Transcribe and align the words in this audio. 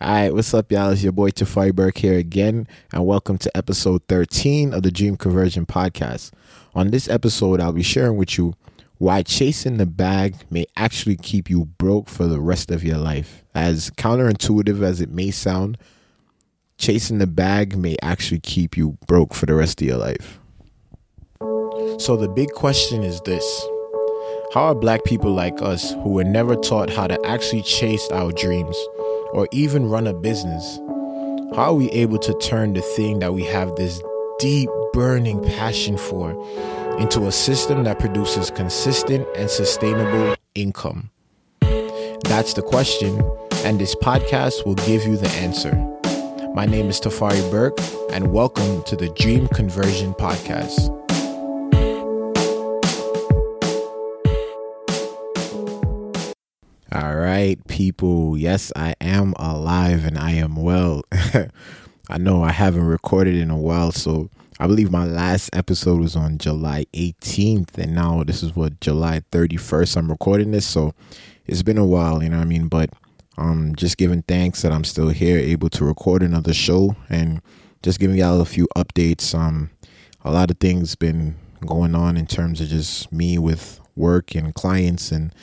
All 0.00 0.12
right, 0.12 0.32
what's 0.32 0.54
up, 0.54 0.70
y'all? 0.70 0.90
It's 0.90 1.02
your 1.02 1.10
boy 1.10 1.30
Tafari 1.30 1.74
Burke 1.74 1.98
here 1.98 2.16
again, 2.16 2.68
and 2.92 3.04
welcome 3.04 3.36
to 3.38 3.56
episode 3.56 4.00
13 4.08 4.72
of 4.72 4.84
the 4.84 4.92
Dream 4.92 5.16
Conversion 5.16 5.66
Podcast. 5.66 6.30
On 6.72 6.92
this 6.92 7.08
episode, 7.08 7.60
I'll 7.60 7.72
be 7.72 7.82
sharing 7.82 8.16
with 8.16 8.38
you 8.38 8.54
why 8.98 9.24
chasing 9.24 9.76
the 9.76 9.86
bag 9.86 10.36
may 10.50 10.66
actually 10.76 11.16
keep 11.16 11.50
you 11.50 11.64
broke 11.64 12.08
for 12.08 12.28
the 12.28 12.38
rest 12.38 12.70
of 12.70 12.84
your 12.84 12.98
life. 12.98 13.42
As 13.56 13.90
counterintuitive 13.90 14.84
as 14.84 15.00
it 15.00 15.10
may 15.10 15.32
sound, 15.32 15.76
chasing 16.76 17.18
the 17.18 17.26
bag 17.26 17.76
may 17.76 17.96
actually 18.00 18.38
keep 18.38 18.76
you 18.76 18.98
broke 19.08 19.34
for 19.34 19.46
the 19.46 19.54
rest 19.56 19.82
of 19.82 19.88
your 19.88 19.98
life. 19.98 20.38
So, 21.98 22.16
the 22.16 22.28
big 22.28 22.50
question 22.50 23.02
is 23.02 23.20
this 23.22 23.66
How 24.54 24.66
are 24.66 24.74
black 24.76 25.02
people 25.02 25.32
like 25.32 25.60
us 25.60 25.90
who 25.90 26.10
were 26.10 26.22
never 26.22 26.54
taught 26.54 26.88
how 26.88 27.08
to 27.08 27.18
actually 27.26 27.62
chase 27.62 28.08
our 28.12 28.30
dreams? 28.30 28.76
Or 29.32 29.48
even 29.52 29.88
run 29.88 30.06
a 30.06 30.14
business? 30.14 30.78
How 31.54 31.70
are 31.70 31.74
we 31.74 31.90
able 31.90 32.18
to 32.18 32.34
turn 32.38 32.74
the 32.74 32.82
thing 32.82 33.18
that 33.20 33.34
we 33.34 33.44
have 33.44 33.74
this 33.76 34.02
deep, 34.38 34.68
burning 34.92 35.42
passion 35.44 35.96
for 35.96 36.30
into 36.98 37.26
a 37.26 37.32
system 37.32 37.84
that 37.84 37.98
produces 37.98 38.50
consistent 38.50 39.26
and 39.36 39.50
sustainable 39.50 40.34
income? 40.54 41.10
That's 42.24 42.54
the 42.54 42.62
question, 42.62 43.22
and 43.64 43.78
this 43.78 43.94
podcast 43.94 44.66
will 44.66 44.74
give 44.74 45.04
you 45.04 45.16
the 45.16 45.30
answer. 45.30 45.74
My 46.54 46.66
name 46.66 46.88
is 46.88 47.00
Tafari 47.00 47.50
Burke, 47.50 47.78
and 48.10 48.32
welcome 48.32 48.82
to 48.84 48.96
the 48.96 49.08
Dream 49.10 49.48
Conversion 49.48 50.14
Podcast. 50.14 50.97
All 56.90 57.16
right, 57.16 57.58
people. 57.68 58.38
Yes, 58.38 58.72
I 58.74 58.94
am 58.98 59.34
alive 59.36 60.06
and 60.06 60.16
I 60.16 60.30
am 60.30 60.56
well. 60.56 61.02
I 62.08 62.16
know 62.16 62.42
I 62.42 62.50
haven't 62.50 62.86
recorded 62.86 63.34
in 63.34 63.50
a 63.50 63.58
while, 63.58 63.92
so 63.92 64.30
I 64.58 64.66
believe 64.66 64.90
my 64.90 65.04
last 65.04 65.50
episode 65.52 66.00
was 66.00 66.16
on 66.16 66.38
July 66.38 66.86
18th, 66.94 67.76
and 67.76 67.94
now 67.94 68.24
this 68.24 68.42
is 68.42 68.56
what 68.56 68.80
July 68.80 69.20
31st. 69.32 69.98
I'm 69.98 70.10
recording 70.10 70.50
this, 70.50 70.66
so 70.66 70.94
it's 71.44 71.62
been 71.62 71.76
a 71.76 71.84
while, 71.84 72.22
you 72.22 72.30
know 72.30 72.38
what 72.38 72.44
I 72.44 72.46
mean? 72.46 72.68
But 72.68 72.88
um, 73.36 73.74
just 73.76 73.98
giving 73.98 74.22
thanks 74.22 74.62
that 74.62 74.72
I'm 74.72 74.84
still 74.84 75.10
here, 75.10 75.36
able 75.36 75.68
to 75.68 75.84
record 75.84 76.22
another 76.22 76.54
show, 76.54 76.96
and 77.10 77.42
just 77.82 78.00
giving 78.00 78.16
y'all 78.16 78.40
a 78.40 78.46
few 78.46 78.66
updates. 78.74 79.38
Um, 79.38 79.68
a 80.24 80.32
lot 80.32 80.50
of 80.50 80.56
things 80.58 80.94
been 80.94 81.36
going 81.66 81.94
on 81.94 82.16
in 82.16 82.24
terms 82.24 82.62
of 82.62 82.68
just 82.68 83.12
me 83.12 83.36
with 83.36 83.78
work 83.94 84.34
and 84.34 84.54
clients 84.54 85.12
and 85.12 85.34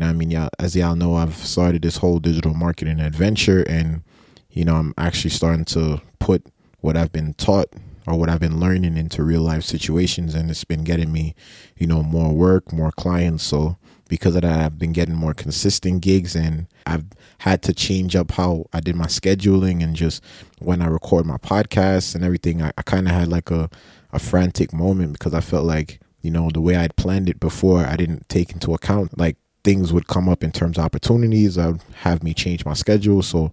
you 0.00 0.06
know, 0.06 0.10
I 0.12 0.14
mean, 0.14 0.30
y'all, 0.30 0.48
as 0.58 0.74
y'all 0.74 0.96
know, 0.96 1.14
I've 1.16 1.34
started 1.34 1.82
this 1.82 1.98
whole 1.98 2.20
digital 2.20 2.54
marketing 2.54 3.00
adventure, 3.00 3.62
and 3.68 4.02
you 4.50 4.64
know, 4.64 4.76
I'm 4.76 4.94
actually 4.96 5.28
starting 5.28 5.66
to 5.66 6.00
put 6.18 6.42
what 6.80 6.96
I've 6.96 7.12
been 7.12 7.34
taught 7.34 7.68
or 8.06 8.18
what 8.18 8.30
I've 8.30 8.40
been 8.40 8.58
learning 8.58 8.96
into 8.96 9.22
real 9.22 9.42
life 9.42 9.62
situations, 9.62 10.34
and 10.34 10.50
it's 10.50 10.64
been 10.64 10.84
getting 10.84 11.12
me, 11.12 11.34
you 11.76 11.86
know, 11.86 12.02
more 12.02 12.32
work, 12.32 12.72
more 12.72 12.92
clients. 12.92 13.44
So 13.44 13.76
because 14.08 14.34
of 14.36 14.40
that, 14.40 14.58
I've 14.58 14.78
been 14.78 14.92
getting 14.92 15.14
more 15.14 15.34
consistent 15.34 16.00
gigs, 16.00 16.34
and 16.34 16.66
I've 16.86 17.04
had 17.36 17.60
to 17.64 17.74
change 17.74 18.16
up 18.16 18.30
how 18.30 18.64
I 18.72 18.80
did 18.80 18.96
my 18.96 19.04
scheduling 19.04 19.84
and 19.84 19.94
just 19.94 20.24
when 20.60 20.80
I 20.80 20.86
record 20.86 21.26
my 21.26 21.36
podcasts 21.36 22.14
and 22.14 22.24
everything. 22.24 22.62
I, 22.62 22.72
I 22.78 22.82
kind 22.82 23.06
of 23.06 23.12
had 23.12 23.28
like 23.28 23.50
a 23.50 23.68
a 24.14 24.18
frantic 24.18 24.72
moment 24.72 25.12
because 25.12 25.34
I 25.34 25.42
felt 25.42 25.66
like 25.66 26.00
you 26.22 26.30
know 26.30 26.48
the 26.48 26.62
way 26.62 26.76
I'd 26.76 26.96
planned 26.96 27.28
it 27.28 27.38
before, 27.38 27.84
I 27.84 27.96
didn't 27.96 28.30
take 28.30 28.52
into 28.52 28.72
account 28.72 29.18
like 29.18 29.36
things 29.62 29.92
would 29.92 30.06
come 30.06 30.28
up 30.28 30.42
in 30.42 30.52
terms 30.52 30.78
of 30.78 30.84
opportunities 30.84 31.56
that 31.56 31.66
would 31.66 31.82
have 31.96 32.22
me 32.22 32.34
change 32.34 32.64
my 32.64 32.74
schedule. 32.74 33.22
So 33.22 33.52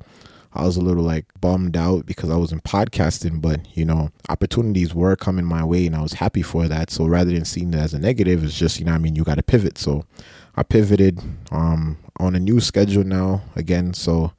I 0.53 0.65
was 0.65 0.77
a 0.77 0.81
little 0.81 1.03
like 1.03 1.25
bummed 1.39 1.77
out 1.77 2.05
because 2.05 2.29
I 2.29 2.35
wasn't 2.35 2.63
podcasting, 2.63 3.41
but 3.41 3.59
you 3.77 3.85
know, 3.85 4.09
opportunities 4.29 4.95
were 4.95 5.15
coming 5.15 5.45
my 5.45 5.63
way 5.63 5.85
and 5.85 5.95
I 5.95 6.01
was 6.01 6.13
happy 6.13 6.41
for 6.41 6.67
that. 6.67 6.89
So 6.89 7.05
rather 7.05 7.31
than 7.31 7.45
seeing 7.45 7.73
it 7.73 7.77
as 7.77 7.93
a 7.93 7.99
negative, 7.99 8.43
it's 8.43 8.57
just, 8.57 8.79
you 8.79 8.85
know, 8.85 8.93
I 8.93 8.97
mean, 8.97 9.15
you 9.15 9.23
got 9.23 9.35
to 9.35 9.43
pivot. 9.43 9.77
So 9.77 10.05
I 10.55 10.63
pivoted 10.63 11.19
um, 11.51 11.97
on 12.19 12.35
a 12.35 12.39
new 12.39 12.59
schedule 12.59 13.03
now 13.03 13.43
again. 13.55 13.93
So 13.93 14.31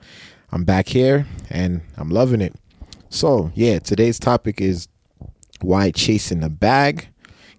I'm 0.50 0.64
back 0.64 0.88
here 0.88 1.26
and 1.50 1.82
I'm 1.96 2.10
loving 2.10 2.40
it. 2.40 2.54
So 3.10 3.52
yeah, 3.54 3.78
today's 3.78 4.18
topic 4.18 4.60
is 4.60 4.88
why 5.60 5.90
chasing 5.90 6.40
the 6.40 6.50
bag 6.50 7.08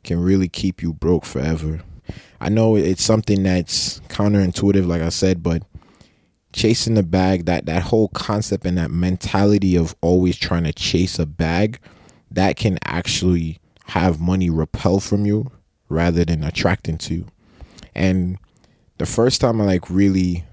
can 0.04 0.20
really 0.20 0.50
keep 0.50 0.82
you 0.82 0.94
broke 0.94 1.26
forever. 1.26 1.82
I 2.42 2.50
know 2.50 2.76
it's 2.76 3.04
something 3.04 3.44
that's 3.44 4.00
counterintuitive, 4.02 4.88
like 4.88 5.02
I 5.02 5.10
said, 5.10 5.44
but 5.44 5.64
chasing 6.54 6.96
the 6.96 7.04
bag, 7.04 7.46
that 7.46 7.66
that 7.66 7.84
whole 7.84 8.08
concept 8.10 8.66
and 8.66 8.78
that 8.78 8.92
mentality 8.92 9.76
of 9.76 9.96
always 10.02 10.38
trying 10.38 10.64
to 10.64 10.74
chase 10.74 11.20
a 11.20 11.26
bag, 11.26 11.80
that 12.32 12.56
can 12.56 12.80
actually 12.86 13.60
have 13.86 14.22
money 14.22 14.50
repel 14.50 15.00
from 15.00 15.26
you 15.26 15.52
rather 15.90 16.24
than 16.24 16.44
attracting 16.44 16.98
to 17.00 17.16
you. 17.16 17.26
And 17.96 18.38
the 18.98 19.06
first 19.06 19.42
time 19.42 19.60
I 19.60 19.66
like 19.66 19.90
really 19.90 20.46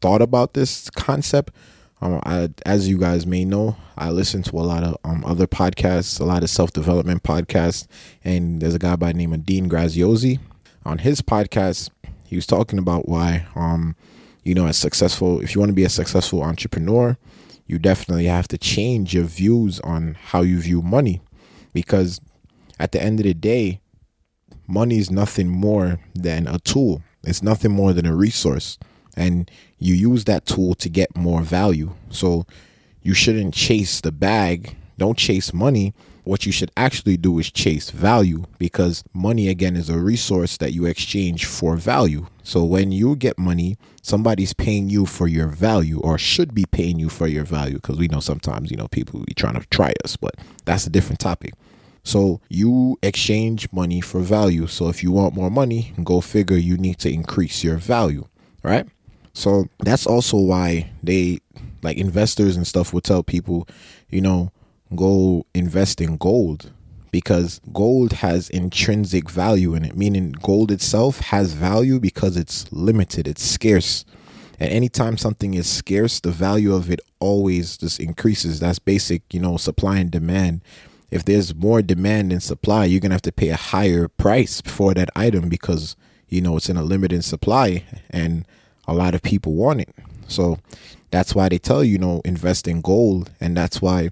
thought 0.00 0.22
about 0.22 0.54
this 0.54 0.88
concept, 0.90 1.52
um, 2.00 2.20
I, 2.24 2.50
as 2.64 2.88
you 2.88 2.98
guys 2.98 3.26
may 3.26 3.44
know, 3.44 3.76
I 3.96 4.10
listen 4.10 4.42
to 4.44 4.56
a 4.56 4.60
lot 4.60 4.82
of 4.82 4.96
um, 5.04 5.24
other 5.24 5.46
podcasts, 5.46 6.20
a 6.20 6.24
lot 6.24 6.42
of 6.42 6.50
self 6.50 6.72
development 6.72 7.22
podcasts, 7.22 7.86
and 8.22 8.60
there's 8.60 8.74
a 8.74 8.78
guy 8.78 8.96
by 8.96 9.12
the 9.12 9.18
name 9.18 9.32
of 9.32 9.44
Dean 9.44 9.68
Graziosi 9.68 10.38
on 10.84 10.98
his 10.98 11.22
podcast, 11.22 11.90
he 12.24 12.36
was 12.36 12.46
talking 12.46 12.78
about 12.78 13.08
why, 13.08 13.46
um, 13.54 13.96
you 14.42 14.54
know, 14.54 14.66
as 14.66 14.76
successful, 14.76 15.40
if 15.40 15.54
you 15.54 15.60
want 15.60 15.70
to 15.70 15.74
be 15.74 15.84
a 15.84 15.88
successful 15.88 16.42
entrepreneur, 16.42 17.16
you 17.66 17.78
definitely 17.78 18.26
have 18.26 18.48
to 18.48 18.58
change 18.58 19.14
your 19.14 19.24
views 19.24 19.80
on 19.80 20.16
how 20.20 20.42
you 20.42 20.60
view 20.60 20.82
money, 20.82 21.22
because 21.72 22.20
at 22.78 22.92
the 22.92 23.02
end 23.02 23.20
of 23.20 23.24
the 23.24 23.34
day, 23.34 23.80
money 24.66 24.98
is 24.98 25.10
nothing 25.10 25.48
more 25.48 25.98
than 26.14 26.46
a 26.46 26.58
tool. 26.58 27.02
It's 27.22 27.42
nothing 27.42 27.72
more 27.72 27.92
than 27.92 28.06
a 28.06 28.14
resource, 28.14 28.78
and 29.16 29.50
you 29.78 29.94
use 29.94 30.24
that 30.24 30.44
tool 30.44 30.74
to 30.74 30.88
get 30.88 31.16
more 31.16 31.40
value. 31.40 31.94
So 32.10 32.44
you 33.02 33.14
shouldn't 33.14 33.54
chase 33.54 34.00
the 34.00 34.12
bag. 34.12 34.76
Don't 34.98 35.16
chase 35.16 35.54
money 35.54 35.94
what 36.24 36.46
you 36.46 36.52
should 36.52 36.70
actually 36.76 37.16
do 37.16 37.38
is 37.38 37.50
chase 37.50 37.90
value 37.90 38.44
because 38.58 39.04
money, 39.12 39.48
again, 39.48 39.76
is 39.76 39.88
a 39.88 39.98
resource 39.98 40.56
that 40.56 40.72
you 40.72 40.86
exchange 40.86 41.44
for 41.44 41.76
value. 41.76 42.26
So 42.42 42.64
when 42.64 42.92
you 42.92 43.16
get 43.16 43.38
money, 43.38 43.78
somebody's 44.02 44.52
paying 44.52 44.88
you 44.88 45.06
for 45.06 45.28
your 45.28 45.48
value 45.48 46.00
or 46.00 46.18
should 46.18 46.54
be 46.54 46.64
paying 46.70 46.98
you 46.98 47.08
for 47.08 47.26
your 47.26 47.44
value 47.44 47.74
because 47.74 47.98
we 47.98 48.08
know 48.08 48.20
sometimes, 48.20 48.70
you 48.70 48.76
know, 48.76 48.88
people 48.88 49.20
be 49.20 49.34
trying 49.34 49.60
to 49.60 49.66
try 49.68 49.92
us, 50.04 50.16
but 50.16 50.34
that's 50.64 50.86
a 50.86 50.90
different 50.90 51.20
topic. 51.20 51.54
So 52.02 52.40
you 52.48 52.98
exchange 53.02 53.72
money 53.72 54.00
for 54.00 54.20
value. 54.20 54.66
So 54.66 54.88
if 54.88 55.02
you 55.02 55.10
want 55.10 55.34
more 55.34 55.50
money, 55.50 55.94
go 56.02 56.20
figure 56.20 56.56
you 56.56 56.76
need 56.76 56.98
to 56.98 57.10
increase 57.10 57.64
your 57.64 57.76
value, 57.76 58.26
right? 58.62 58.86
So 59.32 59.66
that's 59.80 60.06
also 60.06 60.36
why 60.36 60.90
they 61.02 61.40
like 61.82 61.96
investors 61.96 62.56
and 62.56 62.66
stuff 62.66 62.92
will 62.92 63.00
tell 63.00 63.22
people, 63.22 63.68
you 64.10 64.20
know, 64.20 64.52
go 64.96 65.46
invest 65.54 66.00
in 66.00 66.16
gold 66.16 66.70
because 67.10 67.60
gold 67.72 68.12
has 68.12 68.50
intrinsic 68.50 69.30
value 69.30 69.74
in 69.74 69.84
it, 69.84 69.96
meaning 69.96 70.32
gold 70.32 70.72
itself 70.72 71.20
has 71.20 71.52
value 71.52 72.00
because 72.00 72.36
it's 72.36 72.70
limited, 72.72 73.28
it's 73.28 73.44
scarce. 73.44 74.04
And 74.58 74.70
anytime 74.70 75.16
something 75.16 75.54
is 75.54 75.68
scarce, 75.68 76.18
the 76.18 76.32
value 76.32 76.74
of 76.74 76.90
it 76.90 77.00
always 77.20 77.76
just 77.76 78.00
increases. 78.00 78.60
That's 78.60 78.80
basic, 78.80 79.22
you 79.32 79.40
know, 79.40 79.56
supply 79.56 79.98
and 79.98 80.10
demand. 80.10 80.62
If 81.10 81.24
there's 81.24 81.54
more 81.54 81.82
demand 81.82 82.32
than 82.32 82.40
supply, 82.40 82.86
you're 82.86 83.00
going 83.00 83.10
to 83.10 83.14
have 83.14 83.22
to 83.22 83.32
pay 83.32 83.50
a 83.50 83.56
higher 83.56 84.08
price 84.08 84.60
for 84.62 84.92
that 84.94 85.10
item 85.14 85.48
because, 85.48 85.94
you 86.28 86.40
know, 86.40 86.56
it's 86.56 86.68
in 86.68 86.76
a 86.76 86.82
limited 86.82 87.24
supply 87.24 87.84
and 88.10 88.44
a 88.88 88.92
lot 88.92 89.14
of 89.14 89.22
people 89.22 89.52
want 89.52 89.82
it. 89.82 89.94
So 90.26 90.58
that's 91.14 91.34
why 91.34 91.48
they 91.48 91.58
tell 91.58 91.84
you, 91.84 91.96
know, 91.96 92.20
invest 92.24 92.66
in 92.66 92.80
gold. 92.80 93.30
And 93.40 93.56
that's 93.56 93.80
why, 93.80 94.10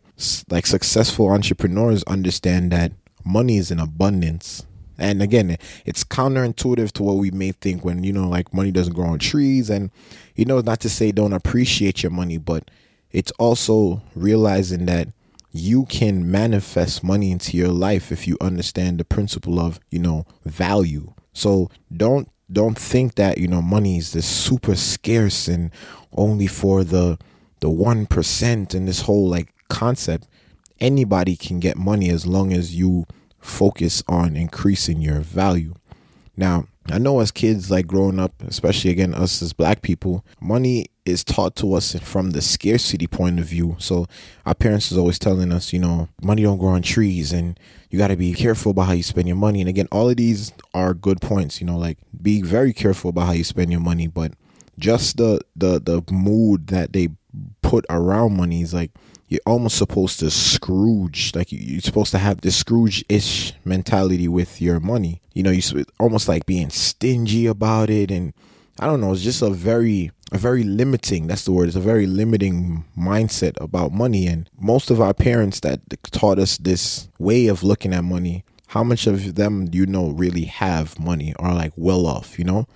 like, 0.48 0.66
successful 0.66 1.30
entrepreneurs 1.30 2.04
understand 2.04 2.70
that 2.70 2.92
money 3.24 3.56
is 3.56 3.72
in 3.72 3.80
abundance. 3.80 4.64
And 4.98 5.20
again, 5.20 5.56
it's 5.84 6.04
counterintuitive 6.04 6.92
to 6.92 7.02
what 7.02 7.16
we 7.16 7.32
may 7.32 7.52
think 7.52 7.84
when, 7.84 8.04
you 8.04 8.12
know, 8.12 8.28
like 8.28 8.54
money 8.54 8.70
doesn't 8.70 8.92
grow 8.94 9.08
on 9.08 9.18
trees. 9.18 9.68
And, 9.68 9.90
you 10.36 10.44
know, 10.44 10.60
not 10.60 10.78
to 10.80 10.88
say 10.88 11.10
don't 11.10 11.32
appreciate 11.32 12.04
your 12.04 12.12
money, 12.12 12.38
but 12.38 12.70
it's 13.10 13.32
also 13.32 14.00
realizing 14.14 14.86
that 14.86 15.08
you 15.50 15.86
can 15.86 16.30
manifest 16.30 17.02
money 17.02 17.32
into 17.32 17.56
your 17.56 17.68
life 17.68 18.12
if 18.12 18.28
you 18.28 18.36
understand 18.40 18.98
the 18.98 19.04
principle 19.04 19.58
of, 19.58 19.80
you 19.90 19.98
know, 19.98 20.24
value. 20.44 21.12
So 21.32 21.68
don't 21.94 22.28
don't 22.52 22.78
think 22.78 23.14
that 23.16 23.38
you 23.38 23.48
know 23.48 23.62
money 23.62 23.98
is 23.98 24.12
this 24.12 24.26
super 24.26 24.76
scarce 24.76 25.48
and 25.48 25.70
only 26.12 26.46
for 26.46 26.84
the 26.84 27.18
the 27.60 27.70
one 27.70 28.06
percent 28.06 28.74
and 28.74 28.86
this 28.86 29.02
whole 29.02 29.28
like 29.28 29.52
concept. 29.68 30.28
Anybody 30.80 31.36
can 31.36 31.60
get 31.60 31.76
money 31.76 32.10
as 32.10 32.26
long 32.26 32.52
as 32.52 32.74
you 32.74 33.06
focus 33.38 34.02
on 34.08 34.36
increasing 34.36 35.00
your 35.00 35.20
value. 35.20 35.74
Now, 36.36 36.66
I 36.90 36.98
know 36.98 37.20
as 37.20 37.30
kids, 37.30 37.70
like 37.70 37.86
growing 37.86 38.18
up, 38.18 38.42
especially 38.42 38.90
again, 38.90 39.14
us 39.14 39.42
as 39.42 39.52
black 39.52 39.82
people, 39.82 40.24
money 40.40 40.86
is 41.04 41.24
taught 41.24 41.56
to 41.56 41.74
us 41.74 41.94
from 41.96 42.30
the 42.30 42.40
scarcity 42.40 43.06
point 43.06 43.40
of 43.40 43.46
view. 43.46 43.76
So 43.78 44.06
our 44.46 44.54
parents 44.54 44.92
is 44.92 44.98
always 44.98 45.18
telling 45.18 45.52
us, 45.52 45.72
you 45.72 45.78
know, 45.78 46.08
money 46.22 46.42
don't 46.42 46.58
grow 46.58 46.70
on 46.70 46.82
trees 46.82 47.32
and 47.32 47.58
you 47.90 47.98
got 47.98 48.08
to 48.08 48.16
be 48.16 48.32
careful 48.34 48.70
about 48.70 48.86
how 48.86 48.92
you 48.92 49.02
spend 49.02 49.26
your 49.26 49.36
money. 49.36 49.60
And 49.60 49.68
again, 49.68 49.88
all 49.90 50.08
of 50.08 50.16
these 50.16 50.52
are 50.74 50.94
good 50.94 51.20
points, 51.20 51.60
you 51.60 51.66
know, 51.66 51.76
like 51.76 51.98
be 52.20 52.42
very 52.42 52.72
careful 52.72 53.10
about 53.10 53.26
how 53.26 53.32
you 53.32 53.44
spend 53.44 53.70
your 53.70 53.80
money, 53.80 54.06
but 54.06 54.32
just 54.78 55.16
the 55.16 55.40
the 55.54 55.80
the 55.80 56.02
mood 56.12 56.68
that 56.68 56.92
they 56.92 57.08
put 57.62 57.84
around 57.90 58.36
money 58.36 58.62
is 58.62 58.72
like 58.72 58.90
you're 59.28 59.40
almost 59.46 59.78
supposed 59.78 60.20
to 60.20 60.30
Scrooge, 60.30 61.34
like 61.34 61.50
you're 61.50 61.80
supposed 61.80 62.10
to 62.10 62.18
have 62.18 62.42
this 62.42 62.56
Scrooge-ish 62.56 63.54
mentality 63.64 64.28
with 64.28 64.60
your 64.60 64.78
money. 64.78 65.22
You 65.32 65.42
know, 65.42 65.50
you 65.50 65.62
almost 65.98 66.28
like 66.28 66.44
being 66.44 66.68
stingy 66.68 67.46
about 67.46 67.88
it, 67.88 68.10
and 68.10 68.34
I 68.78 68.86
don't 68.86 69.00
know. 69.00 69.12
It's 69.12 69.22
just 69.22 69.42
a 69.42 69.50
very, 69.50 70.10
a 70.32 70.38
very 70.38 70.64
limiting. 70.64 71.26
That's 71.26 71.44
the 71.44 71.52
word. 71.52 71.68
It's 71.68 71.76
a 71.76 71.80
very 71.80 72.06
limiting 72.06 72.84
mindset 72.98 73.60
about 73.60 73.92
money, 73.92 74.26
and 74.26 74.48
most 74.58 74.90
of 74.90 75.00
our 75.00 75.14
parents 75.14 75.60
that 75.60 75.80
taught 76.10 76.38
us 76.38 76.56
this 76.58 77.08
way 77.18 77.46
of 77.48 77.62
looking 77.62 77.92
at 77.92 78.04
money. 78.04 78.44
How 78.68 78.82
much 78.82 79.06
of 79.06 79.34
them 79.34 79.66
do 79.66 79.76
you 79.76 79.84
know 79.84 80.10
really 80.10 80.44
have 80.44 80.98
money 80.98 81.34
or 81.38 81.52
like 81.52 81.72
well 81.76 82.06
off? 82.06 82.38
You 82.38 82.44
know, 82.46 82.66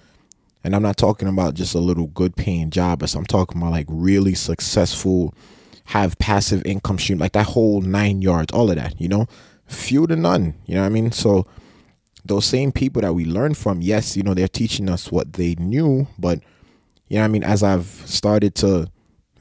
and 0.63 0.77
I'm 0.77 0.83
not 0.83 0.97
talking 0.97 1.29
about 1.29 1.55
just 1.55 1.75
a 1.75 1.79
little 1.79 2.09
good 2.09 2.37
paying 2.37 2.71
job, 2.71 2.99
but 2.99 3.15
I'm 3.15 3.25
talking 3.25 3.61
about 3.61 3.71
like 3.71 3.87
really 3.89 4.35
successful 4.35 5.35
have 5.87 6.19
passive 6.19 6.63
income 6.67 6.99
stream, 6.99 7.19
like 7.19 7.33
that 7.33 7.47
whole 7.47 7.81
nine 7.81 8.21
yards, 8.21 8.53
all 8.53 8.69
of 8.71 8.77
that, 8.77 9.01
you 9.01 9.09
know, 9.09 9.27
few 9.67 10.07
to 10.07 10.17
none, 10.17 10.55
you 10.67 10.75
know 10.75 10.81
what 10.81 10.87
I 10.87 10.91
mean? 10.91 11.13
So 11.13 11.47
those 12.29 12.45
same 12.45 12.73
people 12.73 13.03
that 13.03 13.15
we 13.15 13.25
learn 13.25 13.55
from, 13.55 13.81
yes, 13.81 14.17
you 14.17 14.23
know, 14.23 14.35
they're 14.35 14.49
teaching 14.49 14.89
us 14.89 15.11
what 15.11 15.35
they 15.35 15.55
knew, 15.57 16.07
but 16.19 16.41
you 17.09 17.19
know 17.19 17.25
I 17.25 17.29
mean? 17.29 17.45
As 17.45 17.63
I've 17.63 17.87
started 17.87 18.55
to 18.57 18.91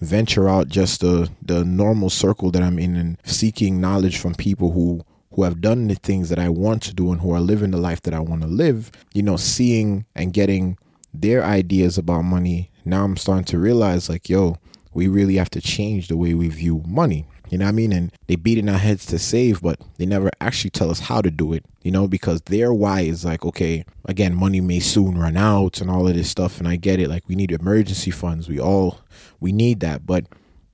venture 0.02 0.48
out 0.48 0.68
just 0.68 1.02
the 1.02 1.30
the 1.42 1.64
normal 1.64 2.10
circle 2.10 2.52
that 2.52 2.62
I'm 2.62 2.78
in 2.78 2.96
and 2.96 3.18
seeking 3.24 3.82
knowledge 3.82 4.18
from 4.20 4.36
people 4.36 4.72
who 4.72 5.02
who 5.32 5.44
have 5.44 5.62
done 5.62 5.88
the 5.88 5.96
things 5.96 6.30
that 6.30 6.40
I 6.40 6.50
want 6.50 6.82
to 6.84 6.94
do 6.94 7.12
and 7.12 7.20
who 7.20 7.34
are 7.34 7.42
living 7.42 7.72
the 7.72 7.78
life 7.78 8.02
that 8.04 8.14
I 8.14 8.20
want 8.20 8.42
to 8.44 8.48
live, 8.48 8.92
you 9.14 9.22
know, 9.22 9.36
seeing 9.36 10.06
and 10.16 10.32
getting 10.32 10.78
their 11.14 11.44
ideas 11.44 11.98
about 11.98 12.22
money, 12.22 12.72
now 12.86 13.04
I'm 13.04 13.18
starting 13.18 13.46
to 13.46 13.60
realize 13.60 14.10
like, 14.10 14.30
yo, 14.30 14.58
we 14.94 15.08
really 15.08 15.36
have 15.36 15.50
to 15.52 15.62
change 15.62 16.08
the 16.08 16.18
way 16.18 16.34
we 16.34 16.48
view 16.48 16.84
money. 16.88 17.26
You 17.50 17.58
know 17.58 17.66
what 17.66 17.70
I 17.70 17.74
mean? 17.74 17.92
And 17.94 18.12
they 18.28 18.36
beat 18.36 18.58
in 18.58 18.70
our 18.70 18.78
heads 18.78 19.06
to 19.08 19.20
save, 19.20 19.62
but 19.62 19.80
they 19.98 20.06
never 20.06 20.32
actually 20.42 20.72
tell 20.72 20.90
us 20.90 21.00
how 21.00 21.22
to 21.22 21.30
do 21.30 21.54
it, 21.54 21.64
you 21.84 21.92
know, 21.92 22.08
because 22.08 22.42
their 22.42 22.74
why 22.74 23.02
is 23.02 23.24
like, 23.26 23.46
okay, 23.46 23.86
again, 24.06 24.34
money 24.36 24.62
may 24.62 24.80
soon 24.80 25.18
run 25.18 25.38
out 25.38 25.82
and 25.82 25.90
all 25.90 26.08
of 26.08 26.16
this 26.16 26.30
stuff. 26.30 26.60
And 26.60 26.68
I 26.68 26.76
get 26.76 27.00
it. 27.00 27.10
Like 27.10 27.24
we 27.28 27.36
need 27.36 27.52
emergency 27.52 28.12
funds. 28.12 28.50
We 28.50 28.60
all, 28.60 29.00
we 29.40 29.52
need 29.52 29.80
that. 29.82 30.06
But 30.06 30.26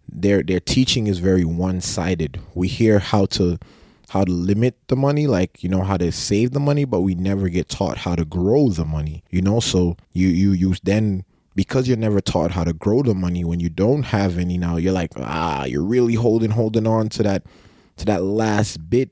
their, 0.08 0.44
their 0.44 0.60
teaching 0.60 1.08
is 1.08 1.20
very 1.20 1.46
one 1.46 1.82
sided. 1.82 2.40
We 2.54 2.68
hear 2.68 3.00
how 3.00 3.26
to, 3.28 3.58
how 4.10 4.26
to 4.26 4.32
limit 4.32 4.76
the 4.88 4.96
money, 4.96 5.26
like, 5.28 5.64
you 5.64 5.70
know, 5.70 5.84
how 5.84 5.96
to 5.98 6.12
save 6.12 6.52
the 6.52 6.60
money, 6.60 6.84
but 6.84 7.02
we 7.02 7.16
never 7.16 7.48
get 7.48 7.70
taught 7.70 8.00
how 8.00 8.16
to 8.16 8.26
grow 8.26 8.70
the 8.70 8.84
money, 8.84 9.24
you 9.30 9.42
know? 9.42 9.62
So 9.62 9.96
you, 10.12 10.28
you, 10.28 10.52
you 10.52 10.76
then 10.84 11.24
because 11.56 11.88
you're 11.88 11.98
never 11.98 12.22
taught 12.22 12.52
how 12.52 12.64
to 12.64 12.74
grow 12.74 13.02
the 13.04 13.14
money 13.14 13.44
when 13.44 13.60
you 13.60 13.70
don't 13.70 14.04
have 14.04 14.38
any 14.38 14.58
now 14.58 14.78
you're 14.78 14.94
like 14.94 15.12
ah 15.18 15.66
you're 15.66 15.84
really 15.84 16.16
holding 16.16 16.52
holding 16.52 16.88
on 16.88 17.10
to 17.10 17.24
that 17.24 17.44
to 17.98 18.06
that 18.06 18.24
last 18.24 18.90
bit 18.90 19.10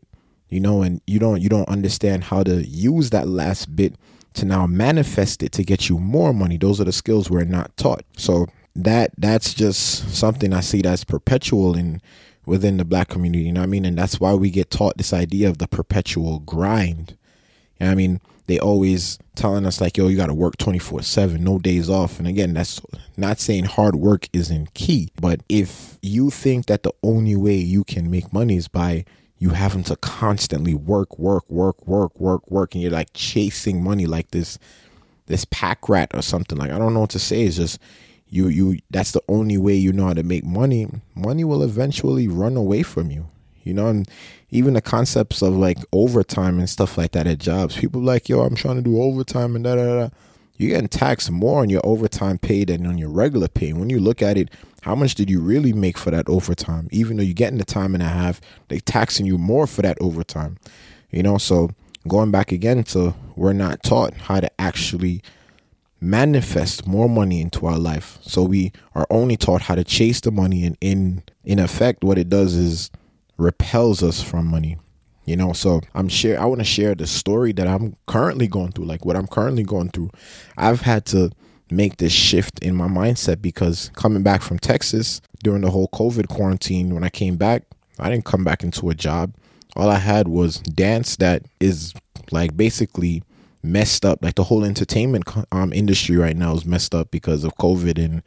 you 0.48 0.60
know 0.60 0.82
and 0.82 1.02
you 1.06 1.20
don't 1.20 1.42
you 1.42 1.50
don't 1.50 1.68
understand 1.70 2.24
how 2.24 2.44
to 2.44 2.66
use 2.66 3.10
that 3.10 3.28
last 3.28 3.76
bit 3.76 3.96
to 4.34 4.46
now 4.46 4.68
manifest 4.68 5.44
it 5.44 5.52
to 5.54 5.64
get 5.64 5.90
you 5.90 6.00
more 6.00 6.34
money. 6.34 6.58
Those 6.58 6.80
are 6.80 6.86
the 6.86 6.92
skills 6.92 7.30
we're 7.30 7.44
not 7.44 7.76
taught. 7.78 8.04
So 8.18 8.48
that 8.76 9.12
that's 9.18 9.54
just 9.54 10.16
something 10.16 10.54
i 10.54 10.62
see 10.62 10.82
that's 10.82 11.04
perpetual 11.04 11.76
in 11.76 12.00
within 12.46 12.78
the 12.78 12.86
black 12.86 13.10
community 13.10 13.44
you 13.44 13.52
know 13.52 13.62
what 13.62 13.66
i 13.66 13.70
mean? 13.70 13.84
And 13.84 13.98
that's 13.98 14.20
why 14.20 14.34
we 14.34 14.50
get 14.50 14.70
taught 14.70 14.98
this 14.98 15.12
idea 15.12 15.50
of 15.50 15.58
the 15.58 15.68
perpetual 15.68 16.40
grind. 16.40 17.18
You 17.80 17.86
know 17.86 17.88
what 17.88 17.92
i 17.92 17.96
mean 17.96 18.22
they 18.50 18.58
always 18.58 19.20
telling 19.36 19.64
us 19.64 19.80
like, 19.80 19.96
yo, 19.96 20.08
you 20.08 20.18
got 20.18 20.26
to 20.26 20.34
work 20.34 20.58
24 20.58 21.04
seven, 21.04 21.44
no 21.44 21.60
days 21.60 21.88
off. 21.88 22.18
And 22.18 22.28
again, 22.28 22.56
that's 22.56 22.82
not 23.16 23.40
saying 23.40 23.66
hard 23.66 23.96
work 23.96 24.28
isn't 24.34 24.74
key, 24.74 25.12
but 25.22 25.42
if 25.50 26.00
you 26.02 26.32
think 26.32 26.66
that 26.66 26.82
the 26.82 26.92
only 27.04 27.36
way 27.36 27.56
you 27.56 27.84
can 27.84 28.10
make 28.10 28.34
money 28.34 28.58
is 28.58 28.68
by 28.68 29.06
you 29.38 29.52
having 29.52 29.84
to 29.84 29.96
constantly 29.98 30.74
work, 30.74 31.20
work, 31.20 31.48
work, 31.48 31.88
work, 31.88 32.20
work, 32.20 32.50
work, 32.50 32.74
and 32.74 32.82
you're 32.82 32.92
like 32.92 33.10
chasing 33.14 33.84
money 33.84 34.08
like 34.08 34.32
this, 34.32 34.58
this 35.28 35.46
pack 35.52 35.88
rat 35.88 36.10
or 36.16 36.24
something. 36.24 36.58
Like 36.58 36.72
I 36.72 36.80
don't 36.80 36.96
know 36.96 37.02
what 37.02 37.12
to 37.12 37.20
say. 37.20 37.44
It's 37.44 37.58
just 37.58 37.80
you, 38.30 38.48
you. 38.48 38.80
That's 38.90 39.12
the 39.12 39.22
only 39.28 39.60
way 39.60 39.76
you 39.76 39.94
know 39.94 40.08
how 40.08 40.14
to 40.14 40.24
make 40.24 40.44
money. 40.44 40.88
Money 41.14 41.44
will 41.44 41.62
eventually 41.62 42.28
run 42.28 42.58
away 42.58 42.82
from 42.82 43.12
you 43.12 43.28
you 43.70 43.74
know, 43.74 43.88
and 43.88 44.10
even 44.52 44.74
the 44.74 44.82
concepts 44.82 45.42
of 45.42 45.56
like 45.56 45.78
overtime 45.92 46.60
and 46.60 46.70
stuff 46.70 46.98
like 46.98 47.12
that 47.12 47.28
at 47.28 47.40
jobs. 47.40 47.78
People 47.78 48.02
like, 48.02 48.30
yo, 48.30 48.42
I'm 48.42 48.56
trying 48.56 48.78
to 48.78 48.82
do 48.82 49.02
overtime 49.02 49.56
and 49.56 49.64
da 49.64 49.76
da 49.76 50.00
da. 50.00 50.10
You're 50.58 50.72
getting 50.72 50.90
taxed 50.90 51.32
more 51.32 51.62
on 51.62 51.70
your 51.70 51.82
overtime 51.86 52.38
pay 52.38 52.66
than 52.66 52.86
on 52.86 52.98
your 52.98 53.10
regular 53.10 53.48
pay. 53.48 53.72
When 53.72 53.90
you 53.90 54.00
look 54.00 54.22
at 54.22 54.38
it, 54.38 54.50
how 54.82 54.96
much 54.96 55.16
did 55.16 55.30
you 55.30 55.40
really 55.40 55.72
make 55.72 55.98
for 55.98 56.12
that 56.12 56.28
overtime? 56.28 56.90
Even 56.92 57.18
though 57.18 57.24
you're 57.24 57.34
getting 57.34 57.60
the 57.60 57.66
time 57.66 57.94
and 57.94 58.04
a 58.04 58.08
half, 58.08 58.42
they 58.68 58.80
taxing 58.80 59.26
you 59.26 59.38
more 59.38 59.68
for 59.68 59.82
that 59.84 59.98
overtime. 60.02 60.58
You 61.12 61.24
know, 61.24 61.38
so 61.38 61.72
going 62.08 62.32
back 62.32 62.52
again 62.52 62.84
to 62.84 63.14
we're 63.36 63.54
not 63.54 63.84
taught 63.84 64.14
how 64.14 64.40
to 64.40 64.50
actually 64.60 65.22
manifest 66.02 66.88
more 66.88 67.10
money 67.10 67.42
into 67.42 67.66
our 67.66 67.78
life. 67.78 68.18
So 68.22 68.44
we 68.44 68.72
are 68.96 69.08
only 69.10 69.38
taught 69.38 69.62
how 69.62 69.76
to 69.76 69.84
chase 69.84 70.22
the 70.22 70.32
money 70.32 70.66
and 70.66 70.78
in 70.82 71.24
in 71.44 71.60
effect 71.60 72.04
what 72.04 72.18
it 72.18 72.30
does 72.30 72.56
is 72.56 72.92
repels 73.40 74.04
us 74.04 74.22
from 74.22 74.46
money 74.46 74.78
you 75.26 75.36
know? 75.36 75.54
So 75.54 75.82
i'm 75.94 76.10
share 76.10 76.42
i 76.42 76.46
want 76.46 76.60
to 76.60 76.66
share 76.66 76.96
the 76.96 77.06
story 77.06 77.52
that 77.54 77.68
i'm 77.68 77.96
currently 78.08 78.48
going 78.48 78.72
through 78.72 78.86
like 78.86 79.06
what 79.06 79.16
i'm 79.16 79.28
currently 79.28 79.64
going 79.64 79.90
through. 79.90 80.10
I've 80.58 80.82
had 80.82 81.06
to 81.08 81.30
make 81.70 81.98
this 81.98 82.12
shift 82.12 82.60
in 82.60 82.76
my 82.76 82.88
mindset 82.88 83.42
because 83.42 83.92
coming 83.94 84.24
back 84.24 84.42
from 84.42 84.58
texas 84.58 85.22
during 85.44 85.62
the 85.62 85.70
whole 85.70 85.88
covid 85.90 86.28
quarantine 86.30 86.96
when 86.96 87.04
i 87.04 87.10
came 87.10 87.38
back 87.38 87.64
i 88.00 88.10
didn't 88.10 88.26
come 88.26 88.44
back 88.44 88.64
into 88.64 88.90
a 88.90 88.96
job. 88.96 89.34
All 89.76 89.90
i 89.90 90.00
had 90.00 90.28
was 90.28 90.58
dance 90.58 91.16
that 91.18 91.44
is 91.60 91.94
like 92.32 92.58
basically 92.58 93.24
messed 93.62 94.06
up. 94.06 94.24
Like 94.24 94.36
the 94.36 94.44
whole 94.44 94.64
entertainment 94.64 95.26
um, 95.52 95.74
industry 95.74 96.16
right 96.16 96.36
now 96.36 96.54
is 96.54 96.66
messed 96.66 96.96
up 96.96 97.12
because 97.12 97.44
of 97.44 97.56
covid 97.58 98.04
and 98.04 98.24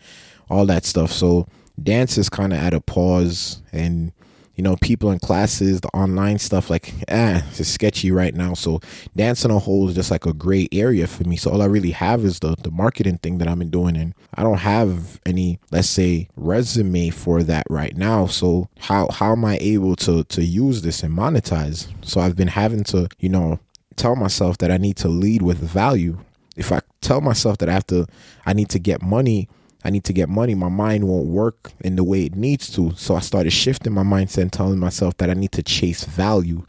all 0.50 0.66
that 0.66 0.84
stuff. 0.84 1.10
So 1.10 1.46
dance 1.82 2.18
is 2.18 2.28
kind 2.28 2.52
of 2.52 2.58
at 2.58 2.74
a 2.74 2.80
pause 2.80 3.62
and 3.72 4.12
you 4.54 4.62
know, 4.62 4.76
people 4.76 5.10
in 5.10 5.18
classes, 5.18 5.80
the 5.80 5.88
online 5.88 6.38
stuff, 6.38 6.68
like, 6.68 6.92
ah, 7.10 7.42
it's 7.50 7.66
sketchy 7.68 8.10
right 8.10 8.34
now. 8.34 8.54
So 8.54 8.80
dancing 9.16 9.50
a 9.50 9.58
whole 9.58 9.88
is 9.88 9.94
just 9.94 10.10
like 10.10 10.26
a 10.26 10.32
gray 10.32 10.68
area 10.72 11.06
for 11.06 11.24
me. 11.24 11.36
So 11.36 11.50
all 11.50 11.62
I 11.62 11.66
really 11.66 11.92
have 11.92 12.24
is 12.24 12.40
the, 12.40 12.54
the 12.62 12.70
marketing 12.70 13.18
thing 13.18 13.38
that 13.38 13.48
I've 13.48 13.58
been 13.58 13.70
doing. 13.70 13.96
And 13.96 14.14
I 14.34 14.42
don't 14.42 14.58
have 14.58 15.20
any, 15.24 15.58
let's 15.70 15.88
say, 15.88 16.28
resume 16.36 17.10
for 17.10 17.42
that 17.44 17.66
right 17.70 17.96
now. 17.96 18.26
So 18.26 18.68
how, 18.78 19.08
how 19.10 19.32
am 19.32 19.44
I 19.44 19.58
able 19.60 19.96
to, 19.96 20.24
to 20.24 20.44
use 20.44 20.82
this 20.82 21.02
and 21.02 21.16
monetize? 21.16 21.88
So 22.04 22.20
I've 22.20 22.36
been 22.36 22.48
having 22.48 22.84
to, 22.84 23.08
you 23.18 23.30
know, 23.30 23.58
tell 23.96 24.16
myself 24.16 24.58
that 24.58 24.70
I 24.70 24.76
need 24.76 24.96
to 24.98 25.08
lead 25.08 25.42
with 25.42 25.58
value. 25.58 26.18
If 26.56 26.72
I 26.72 26.80
tell 27.00 27.22
myself 27.22 27.58
that 27.58 27.70
I 27.70 27.72
have 27.72 27.86
to, 27.86 28.06
I 28.44 28.52
need 28.52 28.68
to 28.70 28.78
get 28.78 29.00
money 29.00 29.48
I 29.84 29.90
need 29.90 30.04
to 30.04 30.12
get 30.12 30.28
money, 30.28 30.54
my 30.54 30.68
mind 30.68 31.08
won't 31.08 31.26
work 31.26 31.72
in 31.80 31.96
the 31.96 32.04
way 32.04 32.24
it 32.24 32.36
needs 32.36 32.70
to. 32.74 32.92
So 32.96 33.16
I 33.16 33.20
started 33.20 33.50
shifting 33.50 33.92
my 33.92 34.02
mindset 34.02 34.42
and 34.42 34.52
telling 34.52 34.78
myself 34.78 35.16
that 35.18 35.30
I 35.30 35.34
need 35.34 35.52
to 35.52 35.62
chase 35.62 36.04
value. 36.04 36.64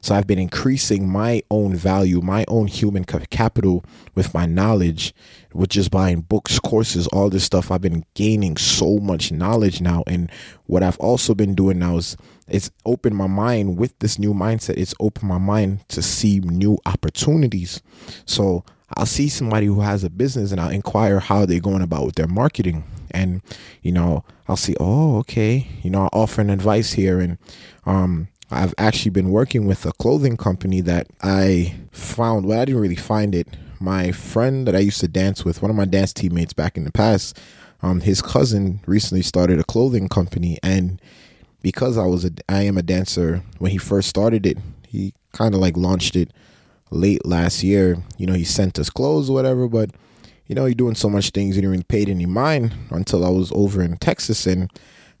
So 0.00 0.14
I've 0.14 0.26
been 0.26 0.38
increasing 0.38 1.08
my 1.08 1.42
own 1.50 1.74
value, 1.74 2.20
my 2.20 2.44
own 2.48 2.66
human 2.66 3.04
capital 3.04 3.84
with 4.14 4.32
my 4.32 4.46
knowledge, 4.46 5.12
with 5.52 5.70
just 5.70 5.90
buying 5.90 6.20
books, 6.20 6.58
courses, 6.60 7.06
all 7.08 7.30
this 7.30 7.44
stuff. 7.44 7.70
I've 7.70 7.80
been 7.80 8.04
gaining 8.14 8.56
so 8.56 8.98
much 8.98 9.32
knowledge 9.32 9.80
now. 9.80 10.04
And 10.06 10.30
what 10.66 10.82
I've 10.82 10.98
also 10.98 11.34
been 11.34 11.54
doing 11.54 11.80
now 11.80 11.96
is 11.96 12.16
it's 12.46 12.70
opened 12.86 13.16
my 13.16 13.26
mind 13.26 13.76
with 13.76 13.98
this 13.98 14.18
new 14.18 14.32
mindset. 14.32 14.76
It's 14.76 14.94
opened 15.00 15.28
my 15.28 15.38
mind 15.38 15.88
to 15.88 16.00
see 16.00 16.40
new 16.40 16.78
opportunities. 16.86 17.82
So 18.24 18.64
I'll 18.96 19.06
see 19.06 19.28
somebody 19.28 19.66
who 19.66 19.80
has 19.80 20.02
a 20.02 20.10
business 20.10 20.50
and 20.50 20.60
I'll 20.60 20.70
inquire 20.70 21.20
how 21.20 21.44
they're 21.44 21.60
going 21.60 21.82
about 21.82 22.06
with 22.06 22.14
their 22.14 22.26
marketing. 22.26 22.84
And, 23.10 23.42
you 23.82 23.92
know, 23.92 24.24
I'll 24.48 24.56
see, 24.56 24.74
oh, 24.80 25.18
okay, 25.18 25.66
you 25.82 25.90
know, 25.90 26.02
I'll 26.04 26.22
offer 26.22 26.40
an 26.40 26.50
advice 26.50 26.92
here. 26.92 27.20
And 27.20 27.38
um, 27.86 28.28
I've 28.50 28.74
actually 28.78 29.10
been 29.10 29.30
working 29.30 29.66
with 29.66 29.84
a 29.84 29.92
clothing 29.92 30.36
company 30.36 30.80
that 30.82 31.06
I 31.22 31.74
found, 31.92 32.46
well, 32.46 32.60
I 32.60 32.64
didn't 32.64 32.80
really 32.80 32.96
find 32.96 33.34
it. 33.34 33.48
My 33.80 34.10
friend 34.10 34.66
that 34.66 34.74
I 34.74 34.80
used 34.80 35.00
to 35.00 35.08
dance 35.08 35.44
with, 35.44 35.62
one 35.62 35.70
of 35.70 35.76
my 35.76 35.84
dance 35.84 36.12
teammates 36.12 36.52
back 36.52 36.76
in 36.76 36.84
the 36.84 36.92
past, 36.92 37.38
um, 37.82 38.00
his 38.00 38.20
cousin 38.20 38.80
recently 38.86 39.22
started 39.22 39.60
a 39.60 39.64
clothing 39.64 40.08
company. 40.08 40.58
And 40.62 41.00
because 41.62 41.98
I 41.98 42.06
was 42.06 42.24
a, 42.24 42.30
I 42.48 42.62
am 42.62 42.78
a 42.78 42.82
dancer, 42.82 43.42
when 43.58 43.70
he 43.70 43.78
first 43.78 44.08
started 44.08 44.46
it, 44.46 44.58
he 44.88 45.12
kind 45.32 45.54
of 45.54 45.60
like 45.60 45.76
launched 45.76 46.16
it 46.16 46.32
late 46.90 47.24
last 47.26 47.62
year. 47.62 47.96
You 48.16 48.26
know, 48.26 48.34
he 48.34 48.44
sent 48.44 48.78
us 48.78 48.90
clothes 48.90 49.30
or 49.30 49.34
whatever, 49.34 49.68
but 49.68 49.90
you 50.46 50.54
know, 50.54 50.64
you're 50.64 50.74
doing 50.74 50.94
so 50.94 51.10
much 51.10 51.30
things 51.30 51.56
you 51.56 51.62
didn't 51.62 51.72
really 51.72 51.84
pay 51.84 52.04
any 52.06 52.26
mind 52.26 52.74
until 52.90 53.24
I 53.24 53.28
was 53.28 53.52
over 53.52 53.82
in 53.82 53.96
Texas 53.98 54.46
and 54.46 54.70